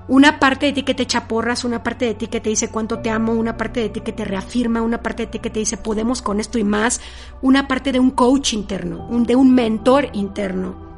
Una 0.09 0.41
parte 0.41 0.67
de 0.67 0.73
ti 0.73 0.83
que 0.83 0.95
te 0.95 1.05
echa 1.05 1.29
porras, 1.29 1.65
una 1.65 1.83
parte 1.83 2.05
de 2.05 2.15
ti 2.15 2.27
que 2.27 2.41
te 2.41 2.51
dice 2.51 2.69
cuánto 2.69 2.99
te 2.99 3.09
amo, 3.09 3.33
una 3.33 3.57
parte 3.57 3.81
de 3.81 3.88
ti 3.88 4.01
que 4.01 4.12
te 4.12 4.25
reafirma, 4.25 4.83
una 4.83 5.01
parte 5.01 5.25
de 5.25 5.27
ti 5.29 5.38
que 5.38 5.49
te 5.49 5.61
dice 5.61 5.77
podemos 5.77 6.21
con 6.23 6.41
esto 6.41 6.59
y 6.59 6.65
más, 6.65 7.01
una 7.41 7.69
parte 7.69 7.93
de 7.93 8.01
un 8.01 8.11
coach 8.11 8.53
interno, 8.53 9.09
de 9.11 9.37
un 9.37 9.55
mentor 9.55 10.09
interno 10.12 10.91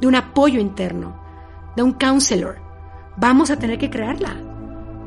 de 0.00 0.06
un 0.06 0.14
apoyo 0.14 0.60
interno, 0.60 1.20
de 1.76 1.82
un 1.82 1.92
counselor. 1.92 2.58
Vamos 3.16 3.50
a 3.50 3.58
tener 3.58 3.78
que 3.78 3.90
crearla. 3.90 4.36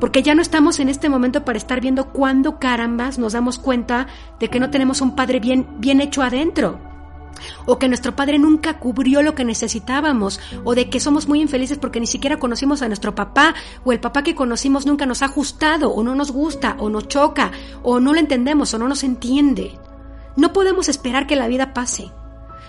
Porque 0.00 0.22
ya 0.22 0.34
no 0.34 0.42
estamos 0.42 0.80
en 0.80 0.88
este 0.88 1.08
momento 1.08 1.44
para 1.44 1.58
estar 1.58 1.80
viendo 1.80 2.12
cuándo 2.12 2.58
carambas 2.58 3.18
nos 3.18 3.32
damos 3.32 3.58
cuenta 3.58 4.06
de 4.38 4.48
que 4.48 4.60
no 4.60 4.70
tenemos 4.70 5.00
un 5.00 5.16
padre 5.16 5.40
bien, 5.40 5.66
bien 5.78 6.00
hecho 6.00 6.22
adentro. 6.22 6.78
O 7.66 7.78
que 7.78 7.88
nuestro 7.88 8.14
padre 8.14 8.38
nunca 8.38 8.78
cubrió 8.78 9.22
lo 9.22 9.34
que 9.34 9.44
necesitábamos. 9.44 10.40
O 10.64 10.74
de 10.74 10.88
que 10.90 11.00
somos 11.00 11.28
muy 11.28 11.40
infelices 11.40 11.78
porque 11.78 12.00
ni 12.00 12.06
siquiera 12.06 12.38
conocimos 12.38 12.82
a 12.82 12.88
nuestro 12.88 13.14
papá. 13.14 13.54
O 13.84 13.92
el 13.92 14.00
papá 14.00 14.22
que 14.22 14.34
conocimos 14.34 14.86
nunca 14.86 15.06
nos 15.06 15.22
ha 15.22 15.26
ajustado. 15.26 15.90
O 15.90 16.02
no 16.02 16.14
nos 16.14 16.30
gusta. 16.30 16.76
O 16.78 16.90
nos 16.90 17.08
choca. 17.08 17.50
O 17.82 18.00
no 18.00 18.12
lo 18.12 18.20
entendemos. 18.20 18.74
O 18.74 18.78
no 18.78 18.88
nos 18.88 19.04
entiende. 19.04 19.78
No 20.36 20.52
podemos 20.52 20.88
esperar 20.88 21.26
que 21.26 21.36
la 21.36 21.48
vida 21.48 21.72
pase. 21.72 22.10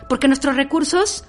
Porque 0.08 0.28
nuestros 0.28 0.56
recursos 0.56 1.26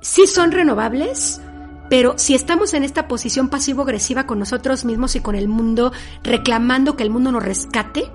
sí 0.00 0.26
son 0.26 0.52
renovables, 0.52 1.40
pero 1.88 2.14
si 2.18 2.34
estamos 2.34 2.74
en 2.74 2.84
esta 2.84 3.08
posición 3.08 3.48
pasivo-agresiva 3.48 4.26
con 4.26 4.38
nosotros 4.38 4.84
mismos 4.84 5.16
y 5.16 5.20
con 5.20 5.34
el 5.34 5.48
mundo, 5.48 5.92
reclamando 6.22 6.96
que 6.96 7.02
el 7.02 7.10
mundo 7.10 7.32
nos 7.32 7.44
rescate, 7.44 8.10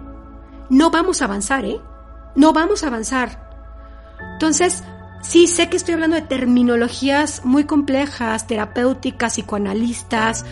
no 0.69 0.91
vamos 0.91 1.21
a 1.21 1.25
avanzar, 1.25 1.65
¿eh? 1.65 1.79
No 2.35 2.53
vamos 2.53 2.83
a 2.83 2.87
avanzar. 2.87 3.49
Entonces, 4.33 4.83
sí 5.21 5.47
sé 5.47 5.69
que 5.69 5.77
estoy 5.77 5.95
hablando 5.95 6.15
de 6.15 6.23
terminologías 6.23 7.45
muy 7.45 7.63
complejas, 7.63 8.47
terapéuticas, 8.47 9.33
psicoanalistas, 9.33 10.45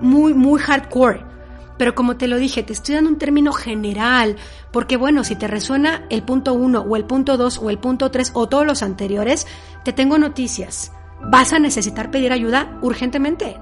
muy, 0.00 0.34
muy 0.34 0.60
hardcore. 0.60 1.24
Pero 1.78 1.94
como 1.94 2.16
te 2.16 2.28
lo 2.28 2.38
dije, 2.38 2.62
te 2.62 2.72
estoy 2.72 2.94
dando 2.94 3.10
un 3.10 3.18
término 3.18 3.52
general, 3.52 4.36
porque 4.72 4.96
bueno, 4.96 5.24
si 5.24 5.36
te 5.36 5.46
resuena 5.46 6.04
el 6.10 6.22
punto 6.22 6.54
1 6.54 6.80
o 6.80 6.96
el 6.96 7.04
punto 7.04 7.36
2 7.36 7.58
o 7.58 7.70
el 7.70 7.78
punto 7.78 8.10
3 8.10 8.32
o 8.34 8.48
todos 8.48 8.66
los 8.66 8.82
anteriores, 8.82 9.46
te 9.84 9.92
tengo 9.92 10.18
noticias. 10.18 10.92
Vas 11.20 11.52
a 11.52 11.58
necesitar 11.58 12.10
pedir 12.10 12.32
ayuda 12.32 12.78
urgentemente, 12.82 13.58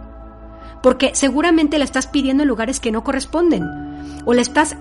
porque 0.83 1.11
seguramente 1.15 1.79
la 1.79 1.85
estás 1.85 2.07
pidiendo 2.07 2.43
en 2.43 2.49
lugares 2.49 2.81
que 2.81 2.93
no 2.93 3.05
corresponden, 3.05 3.65
o 4.25 4.35
la 4.35 4.43
estás 4.43 4.77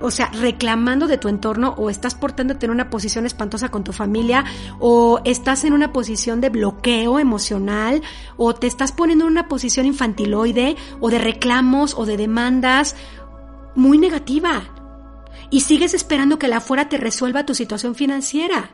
o 0.00 0.10
sea, 0.10 0.30
reclamando 0.32 1.06
de 1.06 1.18
tu 1.18 1.28
entorno 1.28 1.74
o 1.76 1.90
estás 1.90 2.14
portándote 2.14 2.66
en 2.66 2.72
una 2.72 2.90
posición 2.90 3.26
espantosa 3.26 3.70
con 3.70 3.84
tu 3.84 3.92
familia 3.92 4.44
o 4.78 5.20
estás 5.24 5.64
en 5.64 5.72
una 5.72 5.92
posición 5.92 6.40
de 6.40 6.48
bloqueo 6.48 7.18
emocional 7.18 8.02
o 8.36 8.54
te 8.54 8.66
estás 8.66 8.92
poniendo 8.92 9.26
en 9.26 9.32
una 9.32 9.48
posición 9.48 9.86
infantiloide 9.86 10.76
o 11.00 11.10
de 11.10 11.18
reclamos 11.18 11.94
o 11.94 12.06
de 12.06 12.16
demandas 12.16 12.96
muy 13.74 13.98
negativa. 13.98 14.62
Y 15.50 15.60
sigues 15.62 15.94
esperando 15.94 16.38
que 16.38 16.48
la 16.48 16.58
afuera 16.58 16.88
te 16.88 16.96
resuelva 16.96 17.46
tu 17.46 17.54
situación 17.54 17.94
financiera. 17.94 18.70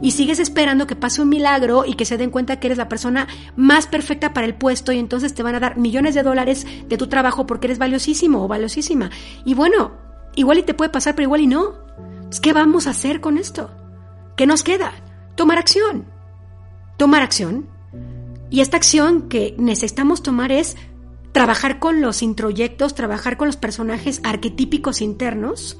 Y 0.00 0.12
sigues 0.12 0.38
esperando 0.38 0.86
que 0.86 0.96
pase 0.96 1.22
un 1.22 1.28
milagro 1.28 1.84
y 1.86 1.94
que 1.94 2.04
se 2.04 2.16
den 2.16 2.30
cuenta 2.30 2.60
que 2.60 2.68
eres 2.68 2.78
la 2.78 2.88
persona 2.88 3.26
más 3.56 3.86
perfecta 3.86 4.32
para 4.32 4.46
el 4.46 4.54
puesto 4.54 4.92
y 4.92 4.98
entonces 4.98 5.34
te 5.34 5.42
van 5.42 5.54
a 5.54 5.60
dar 5.60 5.76
millones 5.76 6.14
de 6.14 6.22
dólares 6.22 6.66
de 6.88 6.96
tu 6.96 7.08
trabajo 7.08 7.46
porque 7.46 7.66
eres 7.66 7.78
valiosísimo 7.78 8.44
o 8.44 8.48
valiosísima. 8.48 9.10
Y 9.44 9.54
bueno, 9.54 9.92
Igual 10.34 10.58
y 10.58 10.62
te 10.62 10.74
puede 10.74 10.90
pasar, 10.90 11.14
pero 11.14 11.26
igual 11.26 11.40
y 11.40 11.46
no. 11.46 11.74
¿Qué 12.42 12.52
vamos 12.52 12.86
a 12.86 12.90
hacer 12.90 13.20
con 13.20 13.38
esto? 13.38 13.70
¿Qué 14.36 14.46
nos 14.46 14.62
queda? 14.62 14.92
Tomar 15.34 15.58
acción. 15.58 16.06
Tomar 16.96 17.22
acción. 17.22 17.68
Y 18.50 18.60
esta 18.60 18.76
acción 18.76 19.28
que 19.28 19.54
necesitamos 19.58 20.22
tomar 20.22 20.52
es 20.52 20.76
trabajar 21.32 21.78
con 21.78 22.00
los 22.00 22.22
introyectos, 22.22 22.94
trabajar 22.94 23.36
con 23.36 23.46
los 23.46 23.56
personajes 23.56 24.20
arquetípicos 24.24 25.00
internos 25.00 25.78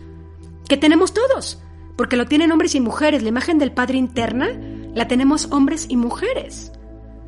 que 0.69 0.77
tenemos 0.77 1.13
todos, 1.13 1.61
porque 2.01 2.17
lo 2.17 2.25
tienen 2.25 2.51
hombres 2.51 2.75
y 2.75 2.81
mujeres. 2.81 3.23
La 3.23 3.29
imagen 3.29 3.59
del 3.59 3.73
padre 3.73 3.99
interna 3.99 4.59
la 4.95 5.07
tenemos 5.07 5.49
hombres 5.51 5.85
y 5.91 5.99
mujeres. 5.99 6.73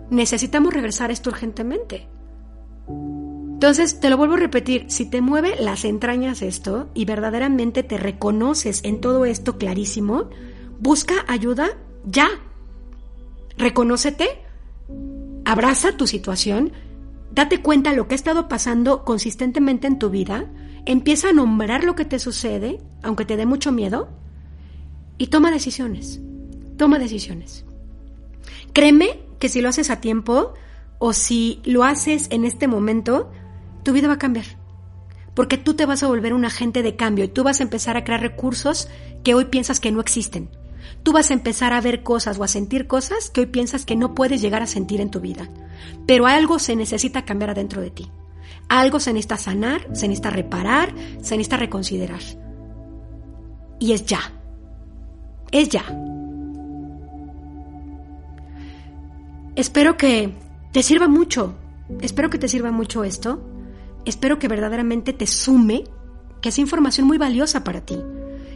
Necesitamos 0.09 0.73
regresar 0.73 1.11
esto 1.11 1.29
urgentemente. 1.29 2.09
Entonces, 2.89 4.01
te 4.01 4.09
lo 4.09 4.17
vuelvo 4.17 4.37
a 4.37 4.39
repetir, 4.39 4.87
si 4.89 5.05
te 5.05 5.21
mueve 5.21 5.57
las 5.61 5.85
entrañas 5.85 6.41
esto 6.41 6.89
y 6.95 7.05
verdaderamente 7.05 7.83
te 7.83 7.99
reconoces 7.99 8.83
en 8.83 9.03
todo 9.03 9.27
esto 9.27 9.59
clarísimo, 9.59 10.31
busca 10.81 11.17
ayuda 11.29 11.77
ya. 12.07 12.31
Reconócete, 13.59 14.27
abraza 15.45 15.99
tu 15.99 16.07
situación, 16.07 16.73
date 17.31 17.61
cuenta 17.61 17.93
lo 17.93 18.09
que 18.09 18.15
ha 18.15 18.17
estado 18.17 18.49
pasando 18.49 19.05
consistentemente 19.05 19.87
en 19.87 19.99
tu 19.99 20.09
vida, 20.09 20.51
empieza 20.87 21.29
a 21.29 21.35
nombrar 21.35 21.85
lo 21.85 21.95
que 21.95 22.07
te 22.07 22.19
sucede, 22.19 22.79
aunque 23.03 23.27
te 23.27 23.37
dé 23.37 23.45
mucho 23.45 23.71
miedo, 23.71 24.22
y 25.19 25.29
toma 25.29 25.51
decisiones. 25.51 26.21
Toma 26.77 26.99
decisiones. 26.99 27.65
Créeme 28.73 29.21
que 29.39 29.49
si 29.49 29.61
lo 29.61 29.69
haces 29.69 29.91
a 29.91 30.01
tiempo 30.01 30.55
o 30.99 31.13
si 31.13 31.61
lo 31.65 31.85
haces 31.85 32.29
en 32.31 32.45
este 32.45 32.69
momento, 32.69 33.31
tu 33.83 33.93
vida 33.93 34.09
va 34.09 34.15
a 34.15 34.19
cambiar. 34.19 34.47
Porque 35.35 35.57
tú 35.59 35.75
te 35.75 35.87
vas 35.87 36.03
a 36.03 36.09
volver 36.09 36.35
un 36.35 36.45
agente 36.45 36.83
de 36.83 36.97
cambio 36.97 37.25
y 37.25 37.29
tú 37.29 37.43
vas 37.43 37.61
a 37.61 37.63
empezar 37.63 37.97
a 37.97 38.05
crear 38.05 38.21
recursos 38.21 38.89
que 39.25 39.35
hoy 39.35 39.47
piensas 39.47 39.81
que 39.81 39.91
no 39.91 40.01
existen. 40.01 40.51
Tú 41.03 41.13
vas 41.13 41.31
a 41.31 41.35
empezar 41.35 41.73
a 41.73 41.81
ver 41.81 42.03
cosas 42.03 42.39
o 42.39 42.45
a 42.45 42.49
sentir 42.49 42.87
cosas 42.87 43.31
que 43.31 43.41
hoy 43.41 43.47
piensas 43.47 43.85
que 43.85 43.97
no 43.97 44.15
puedes 44.15 44.41
llegar 44.41 44.63
a 44.63 44.67
sentir 44.67 45.01
en 45.01 45.11
tu 45.11 45.21
vida. 45.21 45.49
Pero 46.07 46.27
algo 46.27 46.59
se 46.59 46.77
necesita 46.77 47.25
cambiar 47.25 47.51
adentro 47.51 47.81
de 47.81 47.91
ti. 47.91 48.11
Algo 48.69 49.01
se 49.01 49.13
necesita 49.13 49.37
sanar, 49.37 49.83
se 49.95 50.09
necesita 50.09 50.31
reparar, 50.31 50.95
se 51.21 51.37
necesita 51.37 51.57
reconsiderar. 51.57 52.21
Y 53.79 53.93
es 53.93 54.07
ya. 54.07 54.21
Es 55.53 55.69
ya. 55.69 55.85
Espero 59.55 59.97
que 59.97 60.35
te 60.73 60.83
sirva 60.83 61.07
mucho. 61.07 61.55
Espero 62.01 62.31
que 62.31 62.39
te 62.39 62.49
sirva 62.49 62.73
mucho 62.73 63.05
esto 63.05 63.53
espero 64.05 64.39
que 64.39 64.49
verdaderamente 64.49 65.13
te 65.13 65.27
sume, 65.27 65.85
que 66.41 66.49
es 66.49 66.59
información 66.59 67.07
muy 67.07 67.19
valiosa 67.19 67.65
para 67.65 67.83
ti 67.83 67.99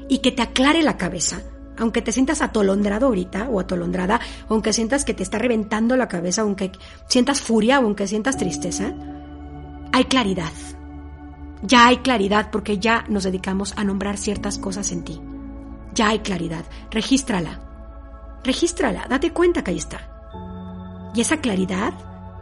y 0.09 0.19
que 0.19 0.33
te 0.33 0.43
aclare 0.43 0.83
la 0.83 0.97
cabeza. 0.97 1.43
Aunque 1.79 2.01
te 2.01 2.11
sientas 2.11 2.41
atolondrado 2.41 3.07
ahorita 3.07 3.49
o 3.51 3.61
atolondrada, 3.61 4.19
aunque 4.49 4.73
sientas 4.73 5.05
que 5.05 5.13
te 5.13 5.23
está 5.23 5.39
reventando 5.39 5.97
la 5.97 6.09
cabeza, 6.09 6.43
aunque 6.43 6.73
sientas 7.07 7.43
furia 7.43 7.77
aunque 7.77 8.07
sientas 8.07 8.39
tristeza, 8.39 8.95
hay 9.93 10.05
claridad. 10.05 10.53
Ya 11.63 11.87
hay 11.87 11.99
claridad 11.99 12.51
porque 12.51 12.79
ya 12.79 13.05
nos 13.09 13.25
dedicamos 13.25 13.75
a 13.77 13.85
nombrar 13.85 14.17
ciertas 14.17 14.59
cosas 14.59 14.91
en 14.91 15.05
ti. 15.05 15.21
Ya 15.97 16.09
hay 16.11 16.21
claridad. 16.21 16.65
Regístrala. 16.91 17.59
Regístrala. 18.45 19.07
Date 19.09 19.33
cuenta 19.33 19.65
que 19.65 19.73
ahí 19.73 19.79
está. 19.79 21.11
Y 21.15 21.23
esa 21.23 21.39
claridad 21.39 21.95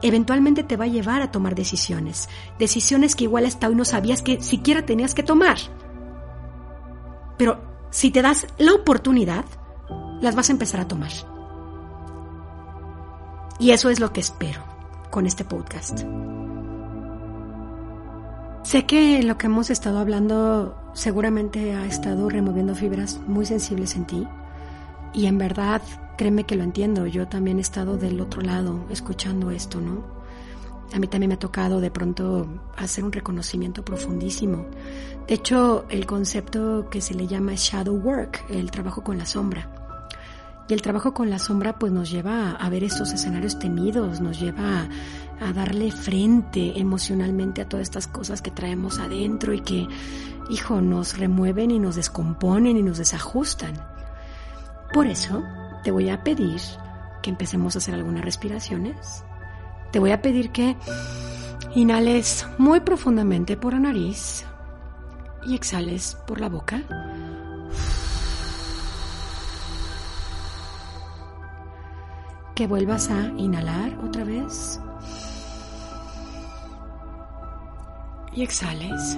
eventualmente 0.02 0.64
te 0.64 0.76
va 0.76 0.84
a 0.84 0.88
llevar 0.88 1.22
a 1.22 1.30
tomar 1.30 1.54
decisiones, 1.54 2.28
decisiones 2.58 3.16
que 3.16 3.24
igual 3.24 3.46
hasta 3.46 3.68
hoy 3.68 3.74
no 3.74 3.86
sabías 3.86 4.20
que 4.20 4.42
siquiera 4.42 4.84
tenías 4.84 5.14
que 5.14 5.22
tomar. 5.22 5.56
Pero 7.38 7.62
si 7.90 8.10
te 8.10 8.20
das 8.20 8.46
la 8.58 8.74
oportunidad, 8.74 9.44
las 10.20 10.34
vas 10.34 10.48
a 10.50 10.52
empezar 10.52 10.80
a 10.80 10.88
tomar. 10.88 11.12
Y 13.58 13.70
eso 13.70 13.88
es 13.88 14.00
lo 14.00 14.12
que 14.12 14.20
espero 14.20 14.62
con 15.10 15.26
este 15.26 15.44
podcast. 15.44 16.00
Sé 18.62 18.84
que 18.86 19.22
lo 19.22 19.38
que 19.38 19.46
hemos 19.46 19.70
estado 19.70 20.00
hablando 20.00 20.83
seguramente 20.94 21.74
ha 21.74 21.84
estado 21.86 22.30
removiendo 22.30 22.74
fibras 22.74 23.20
muy 23.26 23.44
sensibles 23.44 23.94
en 23.96 24.06
ti 24.06 24.26
y 25.12 25.26
en 25.26 25.38
verdad 25.38 25.82
Créeme 26.16 26.44
que 26.44 26.54
lo 26.54 26.62
entiendo, 26.62 27.06
yo 27.06 27.26
también 27.26 27.58
he 27.58 27.60
estado 27.60 27.96
del 27.96 28.20
otro 28.20 28.40
lado 28.40 28.86
escuchando 28.88 29.50
esto, 29.50 29.80
¿no? 29.80 30.04
A 30.92 30.98
mí 31.00 31.08
también 31.08 31.28
me 31.28 31.34
ha 31.34 31.38
tocado 31.38 31.80
de 31.80 31.90
pronto 31.90 32.46
hacer 32.76 33.02
un 33.02 33.10
reconocimiento 33.10 33.84
profundísimo. 33.84 34.66
De 35.26 35.34
hecho, 35.34 35.86
el 35.88 36.06
concepto 36.06 36.88
que 36.88 37.00
se 37.00 37.14
le 37.14 37.26
llama 37.26 37.54
shadow 37.56 37.96
work, 37.96 38.44
el 38.48 38.70
trabajo 38.70 39.02
con 39.02 39.18
la 39.18 39.26
sombra. 39.26 39.68
Y 40.68 40.72
el 40.72 40.82
trabajo 40.82 41.12
con 41.12 41.30
la 41.30 41.40
sombra 41.40 41.78
pues 41.80 41.90
nos 41.90 42.10
lleva 42.10 42.52
a 42.52 42.70
ver 42.70 42.84
estos 42.84 43.12
escenarios 43.12 43.58
temidos, 43.58 44.20
nos 44.20 44.38
lleva 44.38 44.88
a, 45.40 45.52
darle 45.52 45.90
frente 45.90 46.78
emocionalmente 46.78 47.62
a 47.62 47.68
todas 47.68 47.84
estas 47.84 48.06
cosas 48.06 48.42
que 48.42 48.50
traemos 48.50 48.98
adentro 48.98 49.52
y 49.52 49.60
que, 49.60 49.86
hijo, 50.50 50.80
nos 50.80 51.18
remueven 51.18 51.70
y 51.70 51.78
nos 51.78 51.96
descomponen 51.96 52.76
y 52.76 52.82
nos 52.82 52.98
desajustan. 52.98 53.74
Por 54.92 55.06
eso 55.06 55.42
te 55.82 55.90
voy 55.90 56.08
a 56.08 56.22
pedir 56.22 56.60
que 57.22 57.30
empecemos 57.30 57.74
a 57.74 57.78
hacer 57.78 57.94
algunas 57.94 58.24
respiraciones 58.24 59.24
te 59.94 60.00
voy 60.00 60.10
a 60.10 60.20
pedir 60.20 60.50
que 60.50 60.76
inhales 61.76 62.48
muy 62.58 62.80
profundamente 62.80 63.56
por 63.56 63.74
la 63.74 63.78
nariz 63.78 64.44
y 65.46 65.54
exhales 65.54 66.18
por 66.26 66.40
la 66.40 66.48
boca. 66.48 66.82
Que 72.56 72.66
vuelvas 72.66 73.08
a 73.08 73.26
inhalar 73.36 73.96
otra 74.04 74.24
vez. 74.24 74.80
Y 78.34 78.42
exhales. 78.42 79.16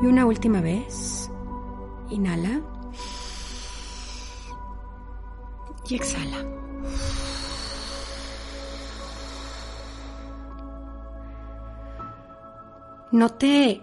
Y 0.00 0.06
una 0.06 0.26
última 0.26 0.60
vez. 0.60 1.30
Inhala. 2.10 2.60
y 5.88 5.94
exhala. 5.96 6.44
No 13.10 13.28
te 13.28 13.82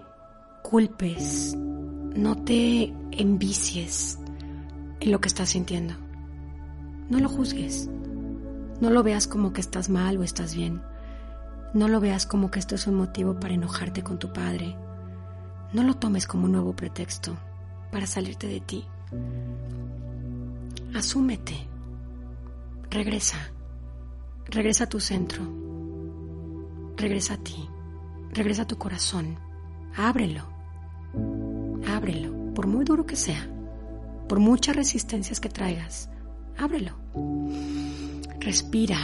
culpes, 0.63 1.55
no 1.55 2.35
te 2.43 2.93
envicies 3.11 4.17
en 4.99 5.11
lo 5.11 5.21
que 5.21 5.27
estás 5.27 5.49
sintiendo. 5.49 5.93
No 7.09 7.19
lo 7.19 7.29
juzgues. 7.29 7.89
No 8.81 8.89
lo 8.89 9.03
veas 9.03 9.27
como 9.27 9.53
que 9.53 9.61
estás 9.61 9.89
mal 9.89 10.17
o 10.17 10.23
estás 10.23 10.55
bien. 10.55 10.81
No 11.73 11.87
lo 11.87 11.99
veas 11.99 12.25
como 12.25 12.49
que 12.49 12.59
esto 12.59 12.75
es 12.75 12.87
un 12.87 12.95
motivo 12.95 13.39
para 13.39 13.53
enojarte 13.53 14.03
con 14.03 14.19
tu 14.19 14.33
padre. 14.33 14.75
No 15.73 15.83
lo 15.83 15.95
tomes 15.95 16.25
como 16.27 16.45
un 16.45 16.53
nuevo 16.53 16.75
pretexto 16.75 17.37
para 17.91 18.07
salirte 18.07 18.47
de 18.47 18.59
ti. 18.61 18.85
Asúmete 20.95 21.69
Regresa. 22.91 23.37
Regresa 24.47 24.85
a 24.85 24.89
tu 24.89 24.99
centro. 24.99 25.43
Regresa 26.97 27.35
a 27.35 27.37
ti. 27.37 27.69
Regresa 28.31 28.63
a 28.63 28.67
tu 28.67 28.79
corazón. 28.79 29.37
Ábrelo. 29.95 30.41
Ábrelo. 31.87 32.53
Por 32.55 32.65
muy 32.65 32.83
duro 32.85 33.05
que 33.05 33.15
sea. 33.15 33.47
Por 34.27 34.39
muchas 34.39 34.75
resistencias 34.75 35.39
que 35.39 35.49
traigas. 35.49 36.09
Ábrelo. 36.57 36.95
Respira. 38.39 38.97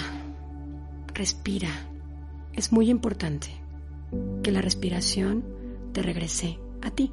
Respira. 1.13 1.69
Es 2.53 2.71
muy 2.71 2.89
importante 2.89 3.49
que 4.41 4.51
la 4.51 4.61
respiración 4.61 5.43
te 5.91 6.01
regrese 6.01 6.57
a 6.81 6.91
ti. 6.91 7.11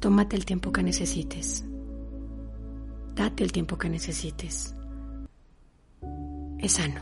Tómate 0.00 0.34
el 0.34 0.44
tiempo 0.44 0.72
que 0.72 0.82
necesites. 0.82 1.64
Date 3.14 3.44
el 3.44 3.52
tiempo 3.52 3.78
que 3.78 3.88
necesites. 3.88 4.74
Es 6.58 6.72
sano 6.72 7.00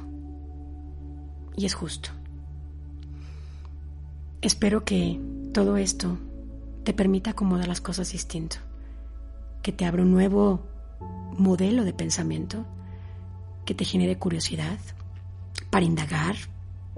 y 1.57 1.65
es 1.65 1.75
justo. 1.75 2.11
Espero 4.43 4.85
que 4.85 5.19
todo 5.55 5.79
esto 5.79 6.19
te 6.83 6.93
permita 6.93 7.31
acomodar 7.31 7.67
las 7.67 7.81
cosas 7.81 8.13
distinto, 8.13 8.57
que 9.63 9.73
te 9.73 9.87
abra 9.87 10.03
un 10.03 10.13
nuevo 10.13 10.74
modelo 11.37 11.85
de 11.85 11.93
pensamiento, 11.93 12.65
que 13.65 13.75
te 13.75 13.85
genere 13.85 14.19
curiosidad 14.19 14.79
para 15.71 15.87
indagar, 15.87 16.37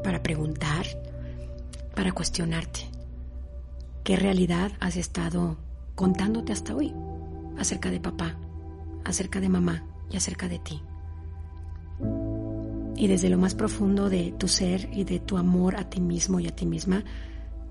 para 0.02 0.22
preguntar, 0.22 0.86
para 1.94 2.12
cuestionarte. 2.12 2.88
¿Qué 4.04 4.16
realidad 4.16 4.72
has 4.80 4.96
estado 4.96 5.56
contándote 5.94 6.52
hasta 6.52 6.74
hoy 6.74 6.92
acerca 7.58 7.90
de 7.90 8.00
papá? 8.00 8.36
acerca 9.06 9.40
de 9.40 9.48
mamá 9.48 9.84
y 10.10 10.16
acerca 10.16 10.48
de 10.48 10.58
ti. 10.58 10.82
Y 12.96 13.06
desde 13.06 13.28
lo 13.28 13.38
más 13.38 13.54
profundo 13.54 14.10
de 14.10 14.34
tu 14.36 14.48
ser 14.48 14.88
y 14.92 15.04
de 15.04 15.20
tu 15.20 15.36
amor 15.36 15.76
a 15.76 15.88
ti 15.88 16.00
mismo 16.00 16.40
y 16.40 16.48
a 16.48 16.54
ti 16.54 16.66
misma, 16.66 17.04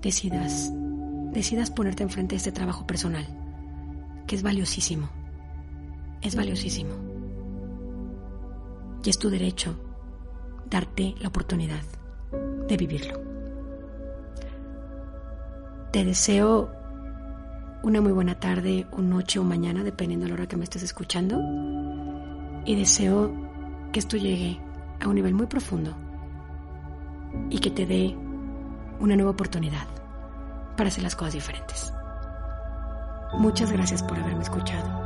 decidas, 0.00 0.72
decidas 1.32 1.70
ponerte 1.70 2.02
enfrente 2.02 2.34
de 2.34 2.38
este 2.38 2.52
trabajo 2.52 2.86
personal, 2.86 3.26
que 4.26 4.36
es 4.36 4.42
valiosísimo, 4.42 5.10
es 6.22 6.36
valiosísimo. 6.36 6.90
Y 9.04 9.10
es 9.10 9.18
tu 9.18 9.30
derecho 9.30 9.76
darte 10.68 11.14
la 11.20 11.28
oportunidad 11.28 11.82
de 12.68 12.76
vivirlo. 12.76 13.20
Te 15.92 16.04
deseo 16.04 16.70
una 17.82 18.00
muy 18.00 18.12
buena 18.12 18.38
tarde 18.40 18.86
o 18.90 19.00
noche 19.00 19.38
o 19.38 19.44
mañana, 19.44 19.84
dependiendo 19.84 20.24
de 20.24 20.30
la 20.30 20.34
hora 20.34 20.48
que 20.48 20.56
me 20.56 20.64
estés 20.64 20.82
escuchando. 20.82 21.40
Y 22.64 22.74
deseo 22.74 23.32
que 23.92 24.00
esto 24.00 24.16
llegue 24.16 24.60
a 25.00 25.08
un 25.08 25.14
nivel 25.14 25.34
muy 25.34 25.46
profundo 25.46 25.94
y 27.48 27.58
que 27.60 27.70
te 27.70 27.86
dé 27.86 28.16
una 28.98 29.14
nueva 29.14 29.30
oportunidad 29.30 29.86
para 30.76 30.88
hacer 30.88 31.04
las 31.04 31.14
cosas 31.14 31.34
diferentes. 31.34 31.92
Muchas 33.38 33.70
gracias 33.70 34.02
por 34.02 34.18
haberme 34.18 34.42
escuchado. 34.42 35.05